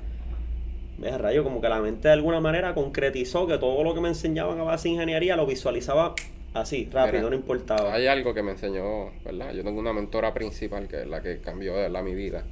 [0.98, 4.10] vea rayo, como que la mente de alguna manera concretizó que todo lo que me
[4.10, 6.16] enseñaban a base de ingeniería lo visualizaba
[6.54, 7.94] Así, rápido, no importaba.
[7.94, 9.54] Hay algo que me enseñó, ¿verdad?
[9.54, 12.44] Yo tengo una mentora principal que es la que cambió de mi vida.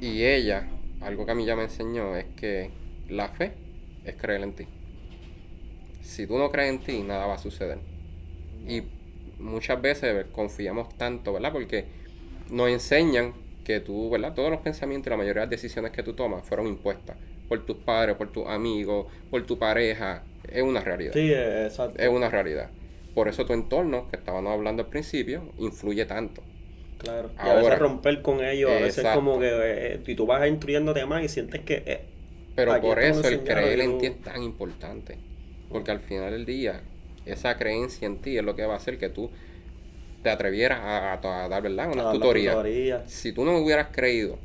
[0.00, 0.68] Y ella,
[1.00, 2.70] algo que a mí ya me enseñó es que
[3.08, 3.52] la fe
[4.04, 4.66] es creer en ti.
[6.00, 7.78] Si tú no crees en ti, nada va a suceder.
[8.66, 8.82] Y
[9.38, 11.52] muchas veces confiamos tanto, ¿verdad?
[11.52, 11.84] Porque
[12.50, 13.34] nos enseñan
[13.64, 14.34] que tú, ¿verdad?
[14.34, 17.16] Todos los pensamientos y la mayoría de las decisiones que tú tomas fueron impuestas
[17.48, 20.24] por tus padres, por tus amigos, por tu pareja.
[20.50, 21.12] Es una realidad.
[21.12, 22.02] Sí, exacto.
[22.02, 22.70] Es una realidad.
[23.14, 26.42] Por eso tu entorno, que estábamos hablando al principio, influye tanto.
[26.98, 27.30] Claro.
[27.36, 31.04] Y a veces romper con ellos, a veces como que eh, y tú vas instruyéndote
[31.04, 31.82] más y sientes que...
[31.84, 32.00] Eh,
[32.54, 35.18] Pero por eso el creer en ti es tan importante.
[35.68, 36.82] Porque al final del día,
[37.26, 39.30] esa creencia en ti es lo que va a hacer que tú
[40.22, 41.90] te atrevieras a, dar, ¿verdad?
[41.92, 43.02] Una tutoría.
[43.06, 44.38] Si tú no hubieras creído,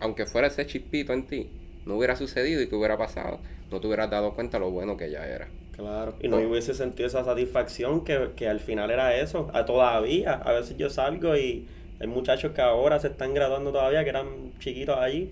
[0.00, 1.50] aunque fuera ese chispito en ti,
[1.86, 5.10] no hubiera sucedido y que hubiera pasado, no te hubieras dado cuenta lo bueno que
[5.10, 5.48] ya era.
[5.82, 9.50] Claro, y no hubiese sentido esa satisfacción que, al final era eso.
[9.52, 11.66] A, todavía, a veces yo salgo y
[12.00, 15.30] hay muchachos que ahora se están graduando todavía, que eran chiquitos allí,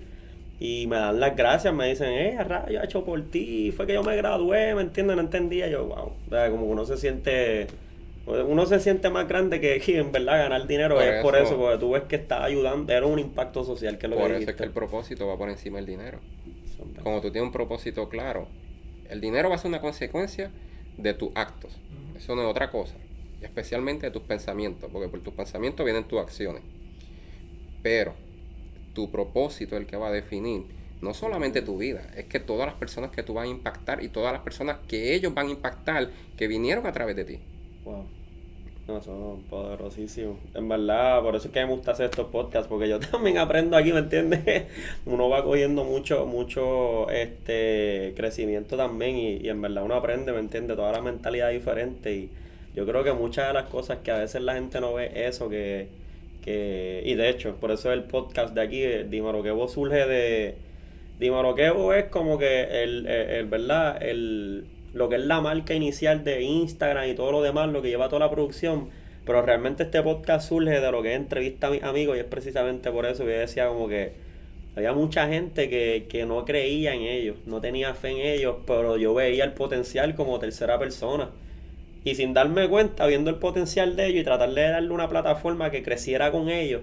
[0.59, 4.03] y me dan las gracias, me dicen, eh, rayo, hecho por ti, fue que yo
[4.03, 5.17] me gradué, ¿me entiendes?
[5.17, 7.69] No entendía, yo, wow, como uno se siente,
[8.27, 11.93] uno se siente más grande que, en verdad ganar dinero es por eso, porque tú
[11.93, 14.73] ves que está ayudando, era un impacto social que lo Por eso es que el
[14.73, 16.19] propósito va por encima del dinero.
[17.03, 18.47] Como tú tienes un propósito claro,
[19.11, 20.51] el dinero va a ser una consecuencia
[20.97, 21.77] de tus actos.
[22.17, 22.95] Eso no es otra cosa.
[23.41, 26.63] especialmente de tus pensamientos, porque por tus pensamientos vienen tus acciones.
[27.83, 28.15] Pero
[28.93, 30.65] tu propósito es el que va a definir
[31.01, 34.09] no solamente tu vida, es que todas las personas que tú vas a impactar y
[34.09, 37.39] todas las personas que ellos van a impactar que vinieron a través de ti.
[37.85, 38.05] Wow.
[38.91, 40.37] No, son poderosísimos.
[40.53, 43.77] En verdad, por eso es que me gusta hacer estos podcasts, porque yo también aprendo
[43.77, 44.65] aquí, ¿me entiendes?
[45.07, 50.77] Uno va cogiendo mucho, mucho este crecimiento también y, en verdad uno aprende, ¿me entiendes?
[50.77, 52.31] Toda la mentalidad diferente y
[52.75, 55.49] yo creo que muchas de las cosas que a veces la gente no ve eso,
[55.49, 55.87] que,
[56.45, 60.55] que y de hecho, por eso el podcast de aquí, Dimaroquebo surge de...
[61.21, 64.03] Dimaroquebo es como que el, el ¿verdad?
[64.03, 67.89] El lo que es la marca inicial de Instagram y todo lo demás, lo que
[67.89, 68.89] lleva toda la producción.
[69.25, 72.27] Pero realmente este podcast surge de lo que es entrevista a mis amigos y es
[72.27, 74.13] precisamente por eso que yo decía como que
[74.77, 78.97] había mucha gente que, que no creía en ellos, no tenía fe en ellos, pero
[78.97, 81.31] yo veía el potencial como tercera persona.
[82.03, 85.71] Y sin darme cuenta, viendo el potencial de ellos y tratar de darle una plataforma
[85.71, 86.81] que creciera con ellos,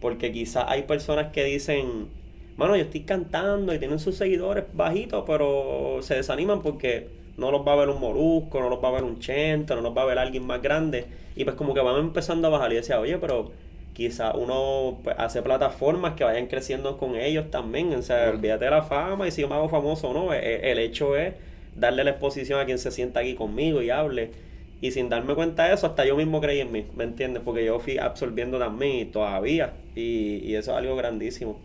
[0.00, 2.08] porque quizás hay personas que dicen,
[2.56, 7.08] mano, yo estoy cantando y tienen sus seguidores bajitos, pero se desaniman porque
[7.38, 9.80] no los va a ver un molusco, no los va a ver un chento, no
[9.80, 11.06] los va a ver alguien más grande.
[11.36, 13.52] Y pues como que van empezando a bajar y decía, oye, pero
[13.94, 17.94] quizá uno pues, hace plataformas que vayan creciendo con ellos también.
[17.94, 20.34] O sea, olvídate de la fama y si yo me hago famoso o no.
[20.34, 21.34] El, e, el hecho es
[21.76, 24.32] darle la exposición a quien se sienta aquí conmigo y hable.
[24.80, 27.42] Y sin darme cuenta de eso, hasta yo mismo creí en mí, ¿me entiendes?
[27.44, 29.72] Porque yo fui absorbiendo también todavía.
[29.94, 31.60] Y, y eso es algo grandísimo.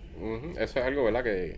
[0.57, 1.23] Eso es algo, ¿verdad?
[1.23, 1.57] Que,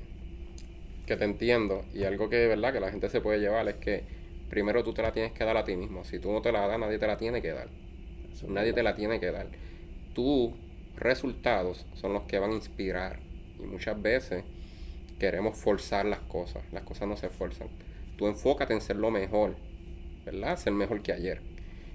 [1.06, 1.86] que te entiendo.
[1.94, 2.74] Y algo que, ¿verdad?
[2.74, 4.04] Que la gente se puede llevar es que
[4.50, 6.04] primero tú te la tienes que dar a ti mismo.
[6.04, 7.68] Si tú no te la das, nadie te la tiene que dar.
[8.48, 9.48] nadie te la tiene que dar.
[10.14, 10.52] Tus
[10.96, 13.20] resultados son los que van a inspirar.
[13.60, 14.44] Y muchas veces
[15.20, 16.64] queremos forzar las cosas.
[16.72, 17.68] Las cosas no se forzan.
[18.18, 19.56] Tú enfócate en ser lo mejor
[20.26, 20.58] ¿verdad?
[20.58, 21.40] Ser mejor que ayer.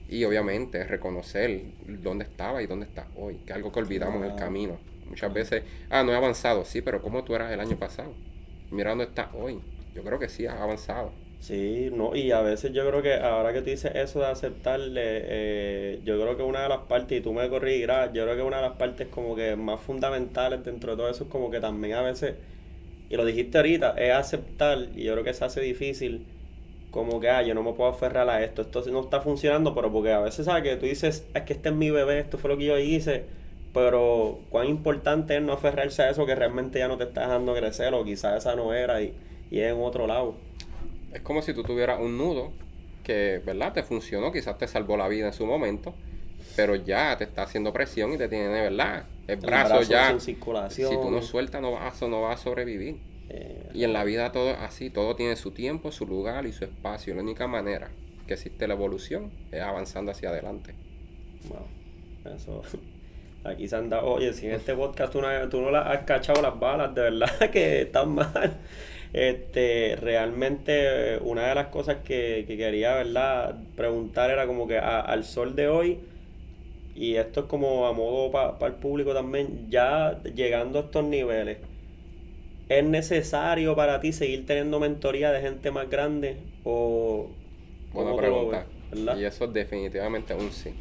[0.09, 4.31] Y obviamente reconocer dónde estaba y dónde está hoy, que es algo que olvidamos en
[4.31, 4.79] el camino.
[5.09, 8.15] Muchas veces, ah, no he avanzado, sí, pero ¿cómo tú eras el año pasado?
[8.71, 9.61] Mira dónde estás hoy.
[9.95, 11.13] Yo creo que sí, has avanzado.
[11.41, 15.01] Sí, no, y a veces yo creo que ahora que tú dices eso de aceptarle,
[15.05, 18.43] eh, yo creo que una de las partes, y tú me corregirás, yo creo que
[18.43, 21.59] una de las partes como que más fundamentales dentro de todo eso es como que
[21.61, 22.35] también a veces,
[23.09, 26.27] y lo dijiste ahorita, es aceptar, y yo creo que se hace difícil,
[26.91, 29.91] como que, ah, yo no me puedo aferrar a esto, esto no está funcionando, pero
[29.93, 30.63] porque a veces, ¿sabes?
[30.63, 33.25] Que tú dices, es que este es mi bebé, esto fue lo que yo hice,
[33.73, 37.55] pero cuán importante es no aferrarse a eso que realmente ya no te está dejando
[37.55, 39.15] crecer, o quizás esa no era y,
[39.51, 40.35] y es en otro lado.
[41.13, 42.53] Es como si tú tuvieras un nudo
[43.03, 43.73] que, ¿verdad?
[43.73, 45.95] Te funcionó, quizás te salvó la vida en su momento,
[46.57, 49.05] pero ya te está haciendo presión y te tiene, ¿verdad?
[49.27, 50.19] El, brazo, ya.
[50.19, 52.99] Si tú no sueltas, no vas, no vas a sobrevivir.
[53.29, 56.65] Eh, y en la vida todo así, todo tiene su tiempo, su lugar y su
[56.65, 57.15] espacio.
[57.15, 57.93] La única manera
[58.27, 60.75] que existe la evolución es avanzando hacia adelante.
[61.49, 62.63] Wow, eso.
[63.45, 66.59] Aquí se anda, oye, si en este podcast tú no, tú no has cachado las
[66.59, 68.59] balas, de verdad que están mal.
[69.13, 73.57] Este, realmente una de las cosas que, quería, ¿verdad?
[73.77, 75.99] Preguntar era como que al sol de hoy,
[76.95, 81.59] y esto es como a modo para el público también, ya llegando a estos niveles,
[82.71, 86.37] ¿Es necesario para ti seguir teniendo mentoría de gente más grande?
[86.63, 87.29] O,
[87.93, 88.65] Buena pregunta.
[89.19, 90.73] y eso es definitivamente un sí.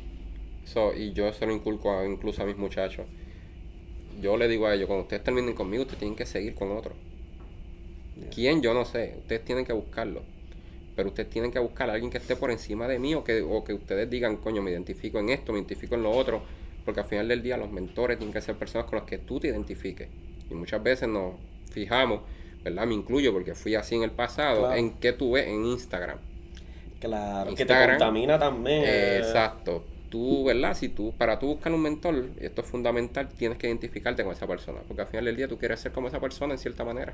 [0.95, 3.05] Y yo eso lo inculco incluso a mis muchachos.
[4.22, 6.93] Yo le digo a ellos, cuando ustedes terminen conmigo, ustedes tienen que seguir con otro.
[8.34, 8.62] ¿Quién?
[8.62, 9.16] Yo no sé.
[9.18, 10.22] Ustedes tienen que buscarlo.
[10.95, 13.41] Pero ustedes tienen que buscar a alguien que esté por encima de mí o que,
[13.41, 16.41] o que ustedes digan, coño, me identifico en esto, me identifico en lo otro.
[16.84, 19.39] Porque al final del día los mentores tienen que ser personas con las que tú
[19.39, 20.10] te identifiques.
[20.49, 21.38] Y muchas veces no,
[21.72, 22.22] fijamos,
[22.64, 22.86] ¿verdad?
[22.86, 26.18] Me incluyo porque fui así en el pasado, en qué tú ves en Instagram.
[26.99, 28.84] Claro, que te contamina también.
[28.84, 29.86] exacto.
[30.10, 30.76] Tú, ¿verdad?
[30.76, 34.47] Si tú, para tú buscar un mentor, esto es fundamental, tienes que identificarte con esa
[34.47, 34.80] persona.
[34.88, 37.14] Porque al final del día tú quieres ser como esa persona en cierta manera.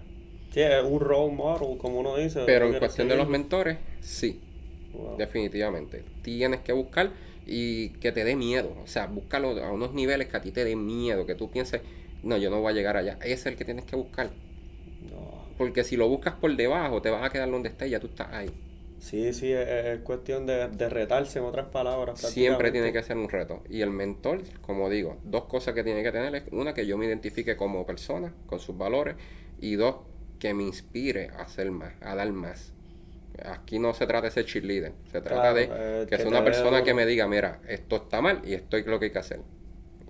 [0.54, 2.44] Sí, es un role model, como uno dice.
[2.46, 4.40] Pero en cuestión de los mentores, sí.
[5.18, 6.04] Definitivamente.
[6.22, 7.12] Tienes que buscar
[7.46, 8.74] y que te dé miedo.
[8.84, 11.82] O sea, búscalo a unos niveles que a ti te dé miedo, que tú pienses,
[12.24, 13.18] no, yo no voy a llegar allá.
[13.22, 14.30] Ese es el que tienes que buscar.
[15.58, 18.08] Porque si lo buscas por debajo, te vas a quedar donde estés y ya tú
[18.08, 18.50] estás ahí.
[19.06, 22.20] Sí, sí, es, cuestión de, retarse, en otras palabras.
[22.20, 23.62] Siempre tiene que ser un reto.
[23.70, 26.98] Y el mentor, como digo, dos cosas que tiene que tener es una, que yo
[26.98, 29.16] me identifique como persona, con sus valores,
[29.60, 29.98] y dos,
[30.40, 32.74] que me inspire a hacer más, a dar más.
[33.44, 36.82] Aquí no se trata de ser cheerleader, se trata de eh, que, sea una persona
[36.82, 39.42] que me diga, mira, esto está mal y esto es lo que hay que hacer.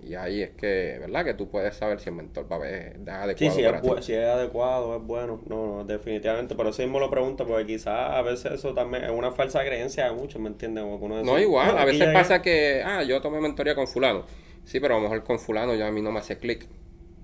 [0.06, 1.24] Y ahí es que, ¿verdad?
[1.24, 3.36] Que tú puedes saber si el mentor va a ver es adecuado.
[3.36, 5.42] Sí, si, es, si es adecuado, es bueno.
[5.48, 6.54] No, no, definitivamente.
[6.54, 10.04] Pero eso mismo lo pregunto, porque quizás a veces eso también es una falsa creencia
[10.04, 10.84] de muchos, ¿me entiendes?
[10.84, 11.76] no, igual.
[11.76, 14.24] a veces pasa que, ah, yo tomé mentoría con Fulano.
[14.64, 16.68] Sí, pero a lo mejor con Fulano ya a mí no me hace clic.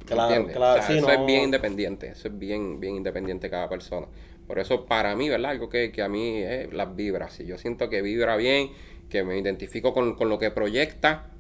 [0.05, 0.81] Claro, claro.
[0.81, 2.09] eso es bien independiente.
[2.09, 4.09] Eso es bien, bien independiente cada persona.
[4.49, 5.53] Por eso, para mí, ¿verdad?
[5.53, 7.35] Algo que, que a mí es las vibras.
[7.35, 8.73] Si yo siento que vibra bien,
[9.09, 11.31] que me identifico con, con lo que proyecta,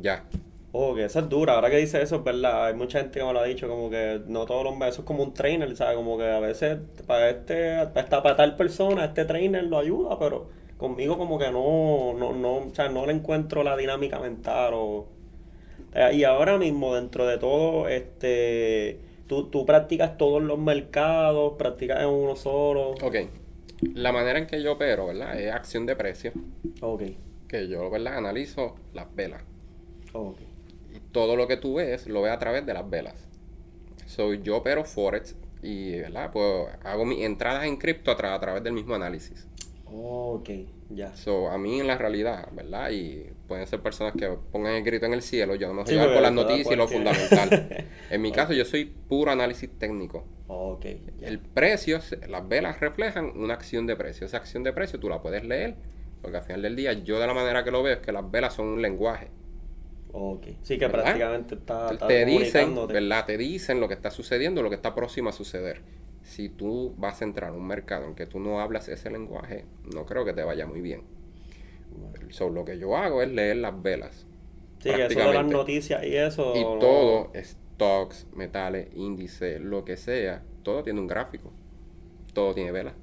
[0.00, 0.24] ya
[0.76, 1.54] Oh, que eso es dura.
[1.54, 2.66] Ahora que dice eso, es verdad.
[2.66, 5.02] Hay mucha gente que me lo ha dicho, como que no todos los meses, eso
[5.02, 5.94] es como un trainer, ¿sabes?
[5.94, 10.48] Como que a veces para este, para, para tal persona, este trainer lo ayuda, pero
[10.76, 15.06] conmigo como que no, no, no, o sea, no le encuentro la dinámica mental o...
[15.94, 18.98] Eh, y ahora mismo, dentro de todo, este,
[19.28, 22.94] tú, tú practicas todos los mercados, practicas en uno solo.
[23.00, 23.14] Ok.
[23.94, 25.38] La manera en que yo opero, ¿verdad?
[25.38, 26.32] Es acción de precio.
[26.80, 27.02] Ok.
[27.46, 28.16] Que yo, ¿verdad?
[28.16, 29.44] Analizo las velas.
[30.12, 30.53] Ok
[31.14, 33.14] todo lo que tú ves lo ves a través de las velas.
[34.04, 36.30] Soy yo opero Forex y ¿verdad?
[36.30, 39.46] Pues hago mis entradas en cripto a, través del mismo análisis.
[39.86, 40.50] Ok,
[40.90, 41.14] ya.
[41.14, 42.90] So, a mí en la realidad, ¿verdad?
[42.90, 45.88] Y pueden ser personas que pongan el grito en el cielo, yo no me voy
[45.88, 47.86] Sí, a llevar por las noticias y lo fundamental.
[48.10, 50.24] en mi caso, yo soy puro análisis técnico.
[50.48, 50.84] Ok,
[51.20, 51.28] ya.
[51.28, 54.26] El precio, las velas reflejan una acción de precio.
[54.26, 55.76] Esa acción de precio tú la puedes leer,
[56.20, 58.28] porque al final del día, yo de la manera que lo veo es que las
[58.28, 59.30] velas son un lenguaje.
[60.16, 60.46] Ok.
[60.62, 61.02] Sí, que ¿Verdad?
[61.04, 62.74] prácticamente está, está te dicen.
[62.86, 63.26] ¿verdad?
[63.26, 65.82] Te dicen lo que está sucediendo, lo que está próximo a suceder.
[66.22, 69.64] Si tú vas a entrar a un mercado en que tú no hablas ese lenguaje,
[69.92, 71.02] no creo que te vaya muy bien.
[72.30, 74.26] So, lo que yo hago es leer las velas.
[74.80, 76.54] Sí, que eso de las noticias y eso.
[76.54, 81.52] Y no- todo, stocks, metales, índice, lo que sea, todo tiene un gráfico.
[82.34, 82.94] Todo tiene velas.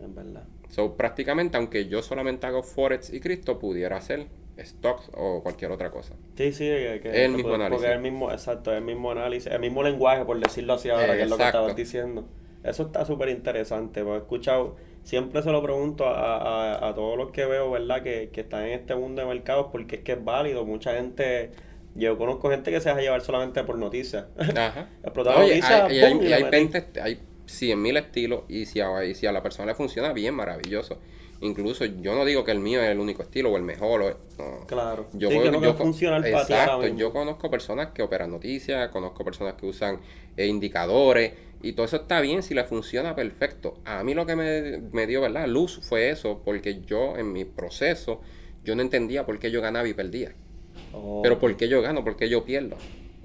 [0.00, 0.44] Es verdad.
[0.68, 4.26] So, prácticamente, aunque yo solamente hago Forex y Cristo, pudiera hacer
[4.60, 6.14] stocks o cualquier otra cosa.
[6.36, 7.76] Sí, sí, que, que- El mismo porque- análisis.
[7.82, 11.16] Porque es el mismo, exacto, el mismo análisis, el mismo lenguaje, por decirlo así ahora,
[11.16, 12.24] que es lo que estabas diciendo.
[12.64, 16.36] Eso está súper interesante, porque he escuchado, siempre se lo pregunto a,
[16.74, 18.02] a, a todos los que veo, ¿verdad?
[18.02, 20.64] Que, que están en este mundo de mercados, porque es que es válido.
[20.64, 21.52] Mucha gente,
[21.94, 24.26] yo conozco gente que se deja llevar solamente por noticias.
[24.36, 24.88] Ajá.
[25.04, 26.22] Explotar la Oye, noticia, hay, y hay, ¡pum!
[26.24, 26.56] y y hay metí.
[26.56, 30.34] 20 hay 100.000 estilos y si, a, y si a la persona le funciona bien,
[30.34, 30.98] maravilloso.
[31.40, 34.02] Incluso yo no digo que el mío es el único estilo o el mejor.
[34.02, 34.08] O,
[34.38, 34.66] no.
[34.66, 35.06] Claro.
[35.12, 39.24] Yo, sí, puedo- que no yo para Exacto, yo conozco personas que operan noticias, conozco
[39.24, 40.00] personas que usan
[40.36, 41.32] eh, indicadores
[41.62, 43.78] y todo eso está bien si le funciona perfecto.
[43.84, 45.46] A mí lo que me, me dio, ¿verdad?
[45.46, 48.20] Luz fue eso, porque yo en mi proceso,
[48.64, 50.34] yo no entendía por qué yo ganaba y perdía.
[50.92, 52.02] Oh, Pero ¿por qué yo gano?
[52.02, 52.76] ¿Por qué yo pierdo?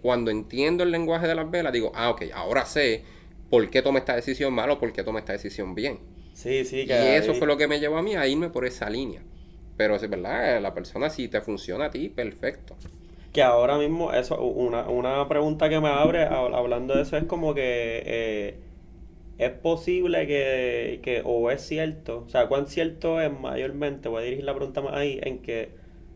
[0.02, 3.04] Cuando entiendo el lenguaje de las velas, digo, ah, ok, ahora sé
[3.50, 6.00] por qué tomé esta decisión mal o por qué tomé esta decisión bien.
[6.34, 8.50] Sí, sí, Y que eso ahí- fue lo que me llevó a mí a irme
[8.50, 9.26] por esa línea.
[9.76, 12.78] Pero es verdad, la persona si te funciona a ti, perfecto.
[13.32, 17.24] Que ahora mismo, eso, una, una pregunta que me abre hab- hablando de eso es
[17.26, 18.60] como que eh,
[19.38, 24.26] es posible que, que, o es cierto, o sea, cuán cierto es mayormente, voy a
[24.26, 25.72] dirigir la pregunta más ahí, en que,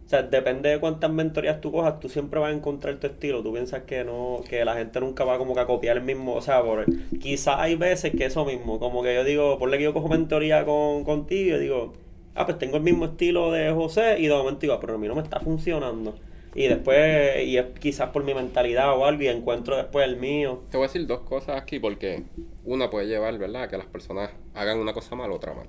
[0.08, 3.43] o sea, depende de cuántas mentorías tú cojas, tú siempre vas a encontrar tu estilo,
[3.43, 6.34] tú piensas que no, que la gente nunca va como que a copiar el mismo,
[6.34, 6.86] o sea, por,
[7.20, 10.64] quizás hay veces que eso mismo, como que yo digo, por que yo cojo mentoría
[10.64, 11.93] con, contigo, yo digo,
[12.36, 14.97] ah, pues tengo el mismo estilo de José, y de momento digo, "Ah, pero a
[14.97, 16.16] mí no me está funcionando.
[16.55, 20.62] Y después, y es quizás por mi mentalidad o algo, y encuentro después el mío.
[20.72, 22.24] Te voy a decir dos cosas aquí porque
[22.64, 25.68] una puede llevar, ¿verdad?, a que las personas hagan una cosa mal, otra mal.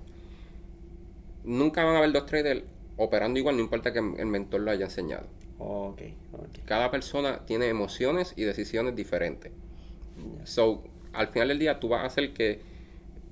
[1.43, 2.63] Nunca van a haber dos traders
[2.99, 5.27] operando igual, no importa que el mentor lo haya enseñado.
[5.59, 6.59] Ok, ok.
[6.67, 9.53] Cada persona tiene emociones y decisiones diferentes.
[10.45, 12.61] So, al final del día, tú vas a hacer que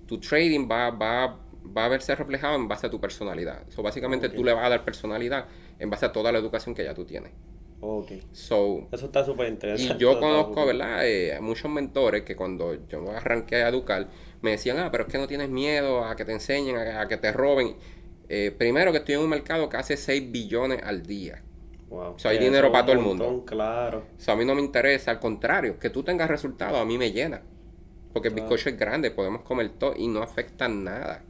[0.07, 1.39] tu trading va, va,
[1.77, 3.65] va a verse reflejado en base a tu personalidad.
[3.69, 5.47] So, básicamente, tú le vas a dar personalidad
[5.79, 7.33] en base a toda la educación que ya tú tienes.
[7.81, 8.13] Ok.
[8.33, 9.95] So, Eso está súper interesante.
[9.95, 11.07] y yo conozco, ¿verdad?
[11.07, 14.09] Eh, muchos mentores que cuando yo me arranqué a educar,
[14.43, 17.09] me decían, ah, pero es que no tienes miedo a que te enseñen, a, a
[17.09, 17.77] que te roben.
[18.29, 21.43] Eh, primero que estoy en un mercado que hace 6 billones al día.
[21.89, 22.15] Wow.
[22.15, 23.45] O sea, hay dinero para todo el mundo.
[23.47, 24.05] Claro.
[24.17, 26.99] O sea, a mí no me interesa, al contrario, que tú tengas resultados a mí
[26.99, 27.43] me llena.
[28.13, 31.23] Porque el bizcocho es grande, podemos comer todo y no afecta nada.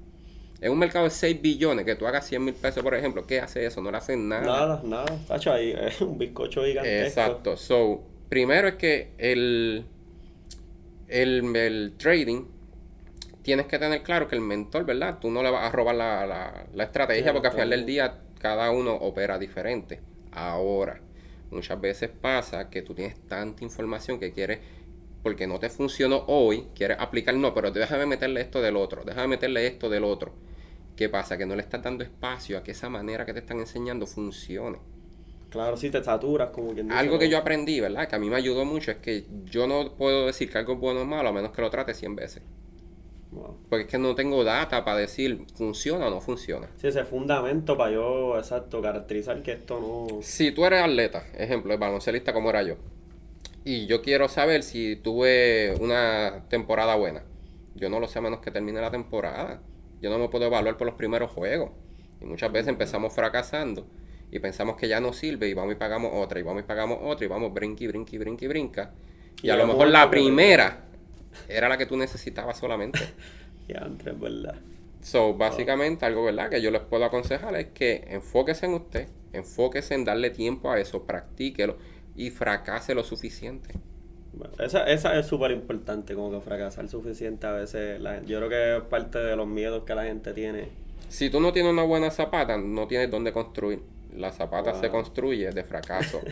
[0.60, 3.40] En un mercado de 6 billones, que tú hagas 100 mil pesos, por ejemplo, ¿qué
[3.40, 3.82] hace eso?
[3.82, 4.46] No le hacen nada.
[4.46, 5.18] Nada, nada.
[5.28, 7.06] Tacho, ahí es un bizcocho gigantesco.
[7.06, 7.56] Exacto.
[7.56, 9.84] So, primero es que el,
[11.08, 12.44] el, el trading
[13.46, 15.18] tienes que tener claro que el mentor, ¿verdad?
[15.20, 17.86] Tú no le vas a robar la, la- la estrategia Sí, porque al final del
[17.86, 20.00] día cada uno opera diferente.
[20.32, 21.00] Ahora,
[21.50, 24.60] muchas veces pasa que tú tienes tanta información que quieres,
[25.22, 29.28] porque no te funcionó hoy, quieres aplicar, no, pero déjame meterle esto del otro, déjame
[29.28, 30.32] meterle esto del otro.
[30.96, 31.38] ¿Qué pasa?
[31.38, 34.78] Que no le estás dando espacio a que esa manera que te están enseñando funcione.
[35.50, 36.98] Claro, sí te saturas, como quien dice.
[36.98, 38.08] Algo que yo aprendí, ¿verdad?
[38.08, 40.78] Que a mí me ayudó mucho es que yo no puedo decir que algo es
[40.80, 42.42] bueno o malo a menos que lo trate 100 veces.
[43.36, 43.56] Wow.
[43.68, 46.68] Porque es que no tengo data para decir funciona o no funciona.
[46.76, 50.22] Sí, ese fundamento para yo, exacto, caracterizar que esto no.
[50.22, 52.76] Si tú eres atleta, ejemplo, el baloncelista como era yo,
[53.64, 57.24] y yo quiero saber si tuve una temporada buena,
[57.74, 59.60] yo no lo sé a menos que termine la temporada.
[60.00, 61.72] Yo no me puedo evaluar por los primeros juegos.
[62.20, 63.86] Y muchas veces empezamos fracasando
[64.30, 66.98] y pensamos que ya no sirve y vamos y pagamos otra, y vamos y pagamos
[67.02, 68.92] otra, y vamos brinqui, brinqui, brinqui, brinca.
[69.42, 70.85] Y, Y a lo mejor la primera
[71.48, 72.98] era la que tú necesitabas solamente.
[73.68, 74.54] Ya, entre, verdad.
[75.02, 79.94] So, básicamente, algo verdad que yo les puedo aconsejar es que enfóquese en usted, enfóquese
[79.94, 81.76] en darle tiempo a eso, practíquelo
[82.14, 83.74] y fracase lo suficiente.
[84.32, 88.00] Bueno, esa, esa es súper importante, como que fracasar suficiente a veces.
[88.00, 90.68] La, yo creo que es parte de los miedos que la gente tiene.
[91.08, 93.80] Si tú no tienes una buena zapata, no tienes dónde construir.
[94.14, 96.20] La zapata se construye de fracaso.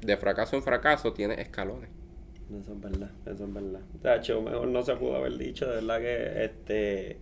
[0.00, 1.90] De fracaso en fracaso tienes escalones.
[2.50, 3.80] Eso es verdad, eso es verdad.
[4.02, 7.18] Tacho, mejor no se pudo haber dicho, de verdad que este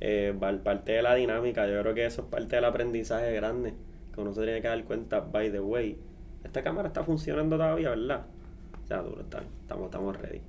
[0.00, 3.74] eh, parte de la dinámica, yo creo que eso es parte del aprendizaje grande,
[4.14, 5.98] que uno se tiene que dar cuenta, by the way,
[6.44, 8.26] esta cámara está funcionando todavía, ¿verdad?
[8.88, 10.40] Ya, duro, está, estamos, estamos ready.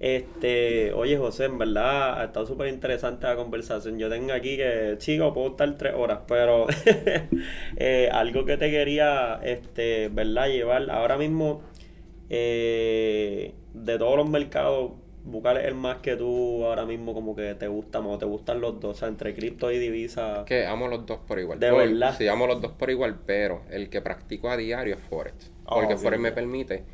[0.00, 3.98] Este, oye José, en verdad ha estado súper interesante la conversación.
[3.98, 6.66] Yo tengo aquí que, chico, puedo estar tres horas, pero
[7.76, 10.48] eh, algo que te quería, este, ¿verdad?
[10.48, 11.62] Llevar ahora mismo
[12.30, 14.92] eh, de todos los mercados,
[15.24, 18.60] buscar el más que tú ahora mismo como que te gusta más o te gustan
[18.60, 20.44] los dos, o sea, entre cripto y divisa.
[20.46, 21.58] Que amo los dos por igual.
[21.58, 22.14] De verdad.
[22.16, 25.50] Sí, amo los dos por igual, pero el que practico a diario es Forex.
[25.66, 26.84] Porque Forex me permite,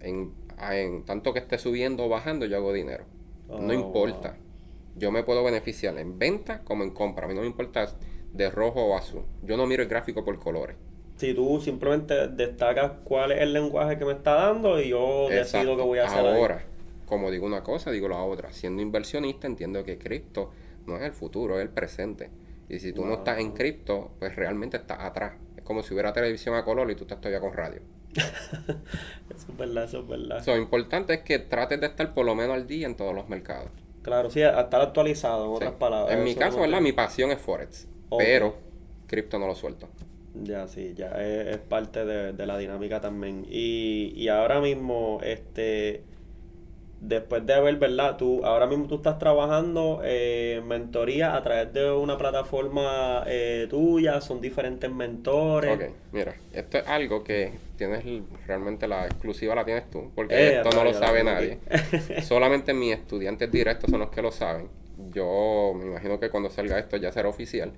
[0.00, 3.04] en, en, tanto que esté subiendo o bajando, yo hago dinero.
[3.48, 4.36] no oh, importa.
[4.96, 7.26] Yo me puedo beneficiar en venta como en compra.
[7.26, 7.86] A mí no me importa
[8.32, 9.24] de rojo o azul.
[9.42, 10.76] Yo no miro el gráfico por colores
[11.16, 15.76] si tú simplemente destacas cuál es el lenguaje que me está dando y yo decido
[15.76, 18.52] que voy a hacer ahora como digo una cosa digo la otra.
[18.52, 20.50] Siendo inversionista entiendo que cripto
[20.86, 22.30] no es el futuro es el presente.
[22.68, 25.34] Y si tú no estás en cripto pues realmente estás atrás.
[25.56, 27.80] Es como si hubiera televisión a color y tú estás todavía con radio.
[28.16, 30.42] Eso es verdad eso es verdad.
[30.46, 33.28] Lo importante es que trates de estar por lo menos al día en todos los
[33.28, 33.70] mercados.
[34.02, 37.88] Claro sí estar actualizado en otras palabras en mi caso verdad mi pasión es forex
[38.16, 38.54] pero
[39.08, 39.88] cripto no lo suelto
[40.42, 43.46] ya, sí, ya es, parte de, la dinámica también.
[43.48, 46.02] Y, y ahora mismo, este,
[47.00, 48.16] después de haber, ¿verdad?
[48.16, 54.20] Tú, ahora mismo tú estás trabajando eh, mentoría a través de una plataforma eh, tuya,
[54.20, 55.74] son diferentes mentores.
[55.74, 58.04] Ok, mira, esto es algo que tienes
[58.46, 61.58] realmente la exclusiva la tienes tú, porque eh, esto no lo sabe nadie.
[62.22, 64.68] Solamente mis estudiantes directos son los que lo saben.
[65.12, 67.70] Yo me imagino que cuando salga esto ya será oficial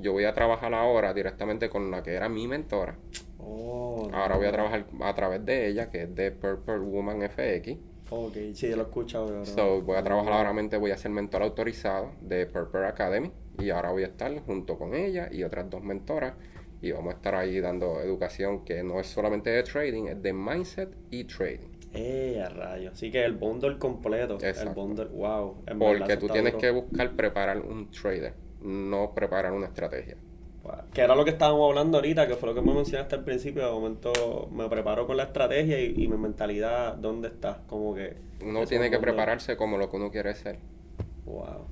[0.00, 2.96] yo voy a trabajar ahora directamente con la que era mi mentora.
[3.38, 7.76] Oh, ahora voy a trabajar a través de ella, que es de Purple Woman FX.
[8.10, 9.44] Ok, sí, lo he escuchado.
[9.44, 13.30] So, voy a trabajar ahora, voy a ser mentor autorizado de Purple Academy.
[13.58, 16.34] Y ahora voy a estar junto con ella y otras dos mentoras.
[16.82, 20.32] Y vamos a estar ahí dando educación que no es solamente de trading, es de
[20.32, 21.68] mindset y trading.
[21.92, 22.94] Eh, a rayos.
[22.94, 24.38] Así que el bundle completo.
[24.40, 25.62] El bundle, wow.
[25.78, 30.16] Porque tú tienes que buscar preparar un trader no preparar una estrategia.
[30.92, 33.64] Que era lo que estábamos hablando ahorita, que fue lo que me mencionaste al principio.
[33.64, 37.62] De momento me preparo con la estrategia y, mi mentalidad, ¿dónde está?
[37.66, 38.16] Como que.
[38.44, 40.58] Uno tiene que prepararse como lo que uno quiere ser.
[41.24, 41.66] Wow.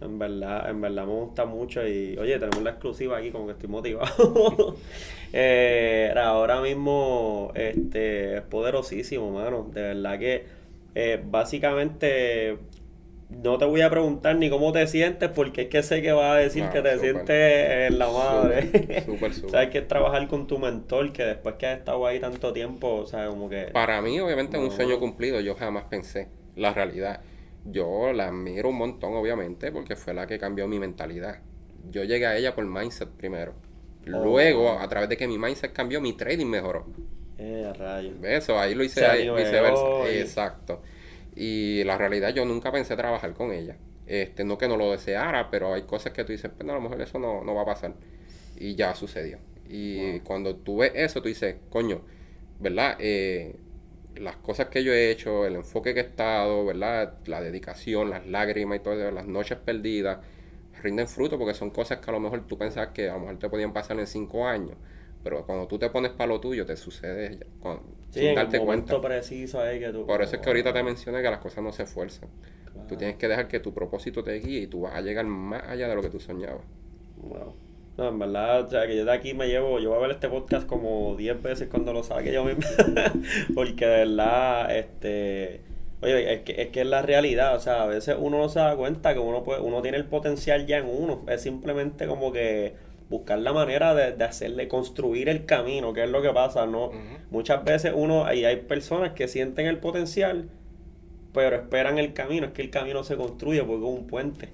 [0.00, 3.52] En verdad, en verdad me gusta mucho y oye, tenemos la exclusiva aquí, como que
[3.52, 4.76] estoy motivado.
[5.32, 9.68] eh, ahora mismo este, es poderosísimo, mano.
[9.70, 10.46] De verdad que
[10.94, 12.56] eh, básicamente
[13.30, 16.32] no te voy a preguntar ni cómo te sientes, porque es que sé que vas
[16.32, 19.02] a decir que te sientes en la madre.
[19.04, 19.50] Súper, súper.
[19.50, 22.96] Sabes que es trabajar con tu mentor, que después que has estado ahí tanto tiempo,
[22.96, 23.66] o sea, como que...
[23.72, 25.40] Para mí, obviamente, es un sueño cumplido.
[25.40, 27.20] Yo jamás pensé la realidad.
[27.64, 31.38] Yo la admiro un montón, obviamente, porque fue la que cambió mi mentalidad.
[31.90, 33.54] Yo llegué a ella por mindset primero.
[34.06, 34.24] Oh.
[34.24, 36.86] Luego, a través de que mi mindset cambió, mi trading mejoró.
[37.38, 38.12] Eh, rayo.
[38.22, 40.10] Eso, ahí lo hice, ahí, viceversa.
[40.10, 40.82] Exacto.
[41.42, 43.78] Y la realidad yo nunca pensé trabajar con ella.
[44.06, 46.74] Este, no que no lo deseara, pero hay cosas que tú dices, pero pues, a
[46.74, 47.94] lo mejor eso no, no va a pasar.
[48.58, 49.38] Y ya sucedió.
[49.66, 52.02] Y cuando tú ves eso, tú dices, coño,
[52.58, 52.98] ¿verdad?
[52.98, 53.56] Eh,
[54.16, 57.14] las cosas que yo he hecho, el enfoque que he estado, ¿verdad?
[57.24, 60.18] La dedicación, las lágrimas y todo, las noches perdidas,
[60.82, 63.38] rinden fruto porque son cosas que a lo mejor tú pensabas que a lo mejor
[63.38, 64.76] te podían pasar en cinco años.
[65.24, 67.38] Pero cuando tú te pones para lo tuyo, te sucede
[68.12, 69.00] con, sin darte cuenta.
[69.00, 71.72] preciso ahí que tú, Por eso es que ahorita te mencioné que las cosas no
[71.72, 72.28] se esfuerzan.
[72.88, 75.62] Tú tienes que dejar que tu propósito te guíe y tú vas a llegar más
[75.68, 76.64] allá de lo que tú soñabas.
[77.22, 77.54] Wow.
[77.96, 80.10] No, en verdad, o sea, que yo de aquí me llevo, yo voy a ver
[80.12, 82.62] este podcast como 10 veces cuando lo saque yo mismo.
[83.54, 85.60] Porque de verdad, este.
[86.02, 88.58] Oye, es que, es que es la realidad, o sea, a veces uno no se
[88.58, 91.24] da cuenta que uno puede, uno tiene el potencial ya en uno.
[91.28, 92.74] Es simplemente como que
[93.10, 96.92] buscar la manera de, hacerle, construir el camino, que es lo que pasa, ¿no?
[97.30, 100.48] Muchas veces uno, ahí hay personas que sienten el potencial,
[101.34, 104.48] pero esperan el camino, es que el camino se construye porque es un puente.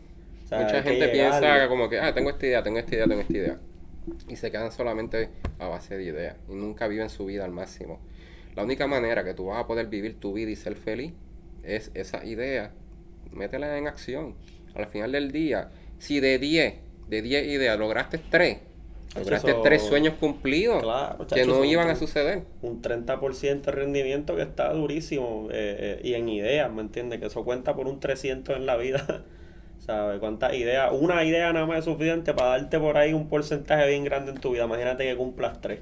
[0.45, 3.59] Mucha gente piensa como que, ah, tengo esta idea, tengo esta idea, tengo esta idea.
[4.29, 5.29] Y se quedan solamente
[5.59, 8.01] a base de ideas y nunca viven su vida al máximo.
[8.55, 11.13] La única manera que tú vas a poder vivir tu vida y ser feliz
[11.63, 12.71] es esa idea.
[13.33, 14.35] Métela en acción.
[14.75, 18.59] Al final del día, si de 10 de 10 ideas lograste 3,
[19.17, 20.85] lograste 3 sueños cumplidos
[21.33, 22.45] que no iban a suceder.
[22.63, 27.21] Un 30% de rendimiento que está durísimo eh, eh, y en ideas, ¿me entiendes?
[27.21, 29.25] Que eso cuenta por un 300 en la vida.
[29.79, 30.19] ¿Sabes?
[30.19, 30.91] ¿Cuántas ideas?
[30.93, 34.41] Una idea nada más es suficiente para darte por ahí un porcentaje bien grande en
[34.41, 34.65] tu vida.
[34.65, 35.81] Imagínate que cumplas 3.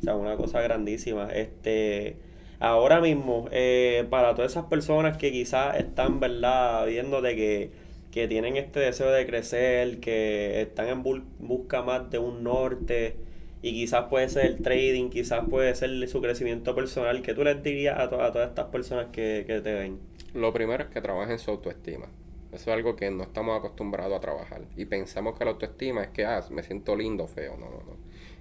[0.00, 1.30] O sea, una cosa grandísima.
[1.32, 2.16] Este
[2.62, 7.70] ahora mismo, eh, para todas esas personas que quizás están, ¿verdad?, viendo de que,
[8.12, 13.16] que tienen este deseo de crecer, que están en busca más de un norte,
[13.62, 17.62] y quizás puede ser el trading, quizás puede ser su crecimiento personal, ¿qué tú les
[17.62, 19.98] dirías a, todas estas personas que, te ven?
[20.34, 22.06] Lo primero es que trabajen su autoestima.
[22.52, 24.60] Eso es algo que no estamos acostumbrados a trabajar.
[24.76, 27.56] Y pensamos que la autoestima es que, ah, me siento lindo, feo.
[27.56, 27.96] No, no, no.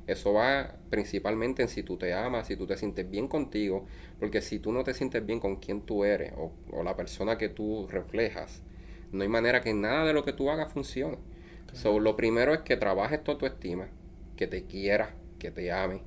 [0.06, 3.86] Eso va principalmente en si tú te amas, si tú te sientes bien contigo.
[4.20, 7.48] Porque si tú no te sientes bien con quien tú eres o la persona que
[7.48, 8.64] tú reflejas,
[9.12, 11.18] no hay manera que nada de lo que tú hagas funcione.
[11.74, 13.88] So, lo primero es que trabajes tu autoestima,
[14.36, 15.10] que te quieras,
[15.40, 16.02] que te ames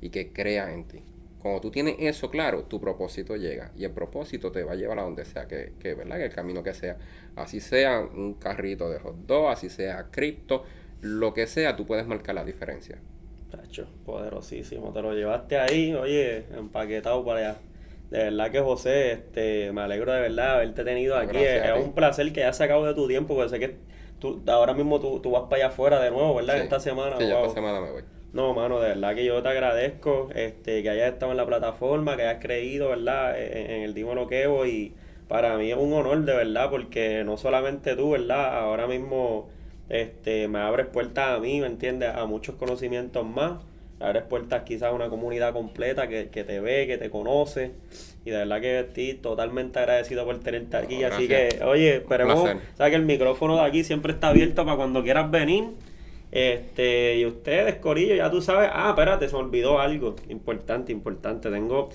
[0.00, 1.02] y que creas en ti.
[1.40, 4.98] Cuando tú tienes eso claro, tu propósito llega y el propósito te va a llevar
[4.98, 6.20] a donde sea que, que ¿verdad?
[6.20, 6.96] el camino que sea.
[7.36, 10.64] Así sea un carrito de hot dog, así sea cripto,
[11.00, 12.98] lo que sea, tú puedes marcar la diferencia.
[13.50, 14.92] Tacho, poderosísimo.
[14.92, 17.58] Te lo llevaste ahí, oye, empaquetado para allá.
[18.10, 21.36] De verdad que José, este, me alegro de verdad haberte tenido aquí.
[21.36, 23.76] Es, un placer que hayas sacado de tu tiempo, porque sé que
[24.18, 26.58] tú, ahora mismo tú, tú vas para allá afuera de nuevo, ¿verdad?
[26.58, 27.16] Esta semana.
[27.18, 28.02] Sí, esta semana me voy.
[28.32, 32.16] No, mano, de verdad que yo te agradezco este, que hayas estado en la plataforma,
[32.16, 33.40] que hayas creído, ¿verdad?
[33.40, 34.94] En, en el Dimo Loquevo y
[35.28, 38.58] para mí es un honor, de verdad, porque no solamente tú, ¿verdad?
[38.58, 39.50] Ahora mismo
[39.88, 42.14] este, me abres puertas a mí, ¿me entiendes?
[42.14, 43.60] A muchos conocimientos más.
[44.00, 47.72] Abres puertas quizás a una comunidad completa que, que te ve, que te conoce.
[48.24, 51.02] Y de verdad que estoy totalmente agradecido por tenerte aquí.
[51.04, 55.02] Así que, oye, esperemos, sabes que el micrófono de aquí siempre está abierto para cuando
[55.02, 55.64] quieras venir.
[56.30, 58.70] Este, y ustedes, Corillo, ya tú sabes.
[58.72, 60.14] Ah, espérate, se me olvidó algo.
[60.28, 61.50] Importante, importante.
[61.50, 61.88] Tengo.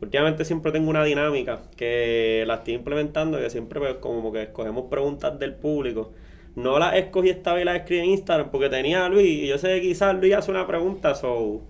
[0.00, 4.86] Últimamente siempre tengo una dinámica que la estoy implementando, que siempre pues, como que escogemos
[4.88, 6.12] preguntas del público.
[6.56, 9.46] No las escogí esta vez y las escribí en Instagram porque tenía a Luis y
[9.46, 11.60] yo sé que quizás Luis hace una pregunta, so.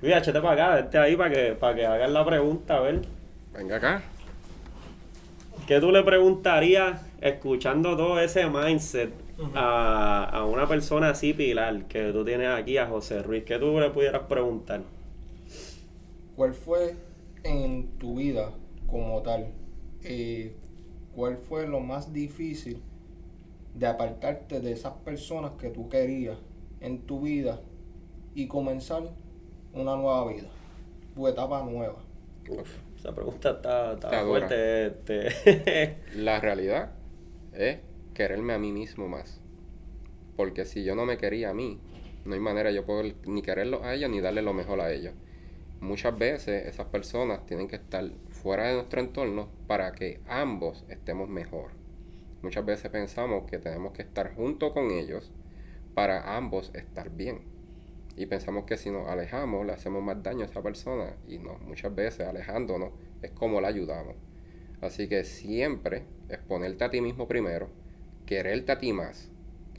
[0.00, 3.02] Luis, échate para acá, este ahí para que, para que hagas la pregunta, a ver.
[3.52, 4.02] Venga acá.
[5.66, 9.12] ¿Qué tú le preguntarías escuchando todo ese mindset
[9.54, 13.78] a, a, una persona así, Pilar, que tú tienes aquí, a José Ruiz, que tú
[13.78, 14.82] le pudieras preguntar?
[16.36, 16.94] ¿Cuál fue
[17.42, 18.52] en tu vida
[18.86, 19.48] como tal?
[20.02, 20.54] Eh,
[21.14, 22.80] ¿Cuál fue lo más difícil
[23.74, 26.38] de apartarte de esas personas que tú querías
[26.80, 27.60] en tu vida
[28.34, 29.02] y comenzar
[29.72, 30.48] una nueva vida,
[31.14, 31.96] tu etapa nueva?
[32.96, 34.86] esa pregunta está, está, fuerte.
[34.86, 35.96] Este.
[36.16, 36.90] La realidad
[37.52, 37.78] es
[38.14, 39.40] quererme a mí mismo más.
[40.36, 41.80] Porque si yo no me quería a mí,
[42.24, 45.14] no hay manera yo puedo ni quererlo a ellos ni darle lo mejor a ellos.
[45.80, 51.28] Muchas veces esas personas tienen que estar fuera de nuestro entorno para que ambos estemos
[51.28, 51.79] mejor.
[52.42, 55.30] Muchas veces pensamos que tenemos que estar junto con ellos
[55.94, 57.42] para ambos estar bien.
[58.16, 61.16] Y pensamos que si nos alejamos le hacemos más daño a esa persona.
[61.28, 62.90] Y no, muchas veces alejándonos
[63.22, 64.16] es como la ayudamos.
[64.80, 67.68] Así que siempre es ponerte a ti mismo primero,
[68.24, 69.30] quererte a ti más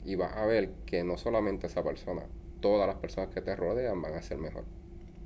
[0.04, 2.22] y vas a ver que no solamente esa persona,
[2.60, 4.64] todas las personas que te rodean van a ser mejor.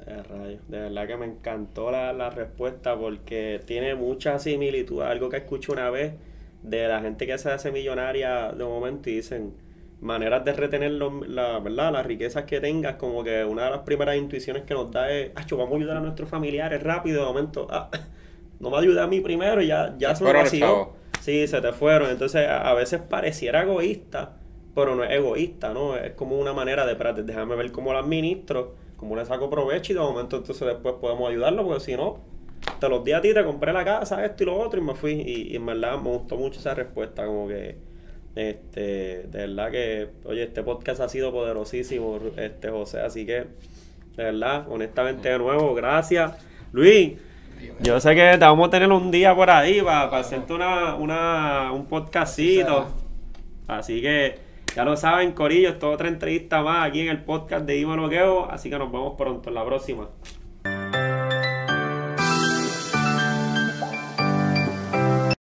[0.07, 5.03] De, de verdad que me encantó la, la, respuesta porque tiene mucha similitud.
[5.03, 6.13] Algo que escuché una vez
[6.67, 9.55] de la gente que se hace millonaria de momento y dicen
[10.01, 11.93] maneras de retener la, ¿verdad?
[11.93, 12.97] las riquezas que tengas.
[12.97, 16.01] Como que una de las primeras intuiciones que nos da es, vamos a ayudar a
[16.01, 17.21] nuestros familiares rápido.
[17.21, 17.91] De momento, ah,
[18.61, 20.93] no me ayuda a mí primero y ya, ya se me vació.
[21.21, 22.11] Sí, se te fueron.
[22.11, 24.37] Entonces, a, veces pareciera egoísta,
[24.75, 25.97] pero no es egoísta, ¿no?
[25.97, 29.93] Es como una manera de, espérate, déjame ver cómo lo administro, cómo le saco provecho
[29.93, 32.21] y de momento entonces después podemos ayudarlo, porque si no,
[32.81, 34.95] te los di a ti, te compré la casa, esto y lo otro y me
[34.95, 35.13] fui.
[35.13, 37.77] Y, y en verdad me gustó mucho esa respuesta, como que,
[38.35, 43.47] este, de verdad que, oye, este podcast ha sido poderosísimo, este José, así que,
[44.17, 46.33] de verdad, honestamente de nuevo, gracias.
[46.73, 47.15] Luis,
[47.81, 50.95] yo sé que te vamos a tener un día por ahí para, para hacerte una,
[50.95, 52.87] una, un podcastito.
[53.67, 54.39] Así que
[54.75, 58.01] ya lo saben, Corillo, es toda otra entrevista más aquí en el podcast de Iván
[58.01, 58.51] Loqueo.
[58.51, 60.09] Así que nos vemos pronto en la próxima.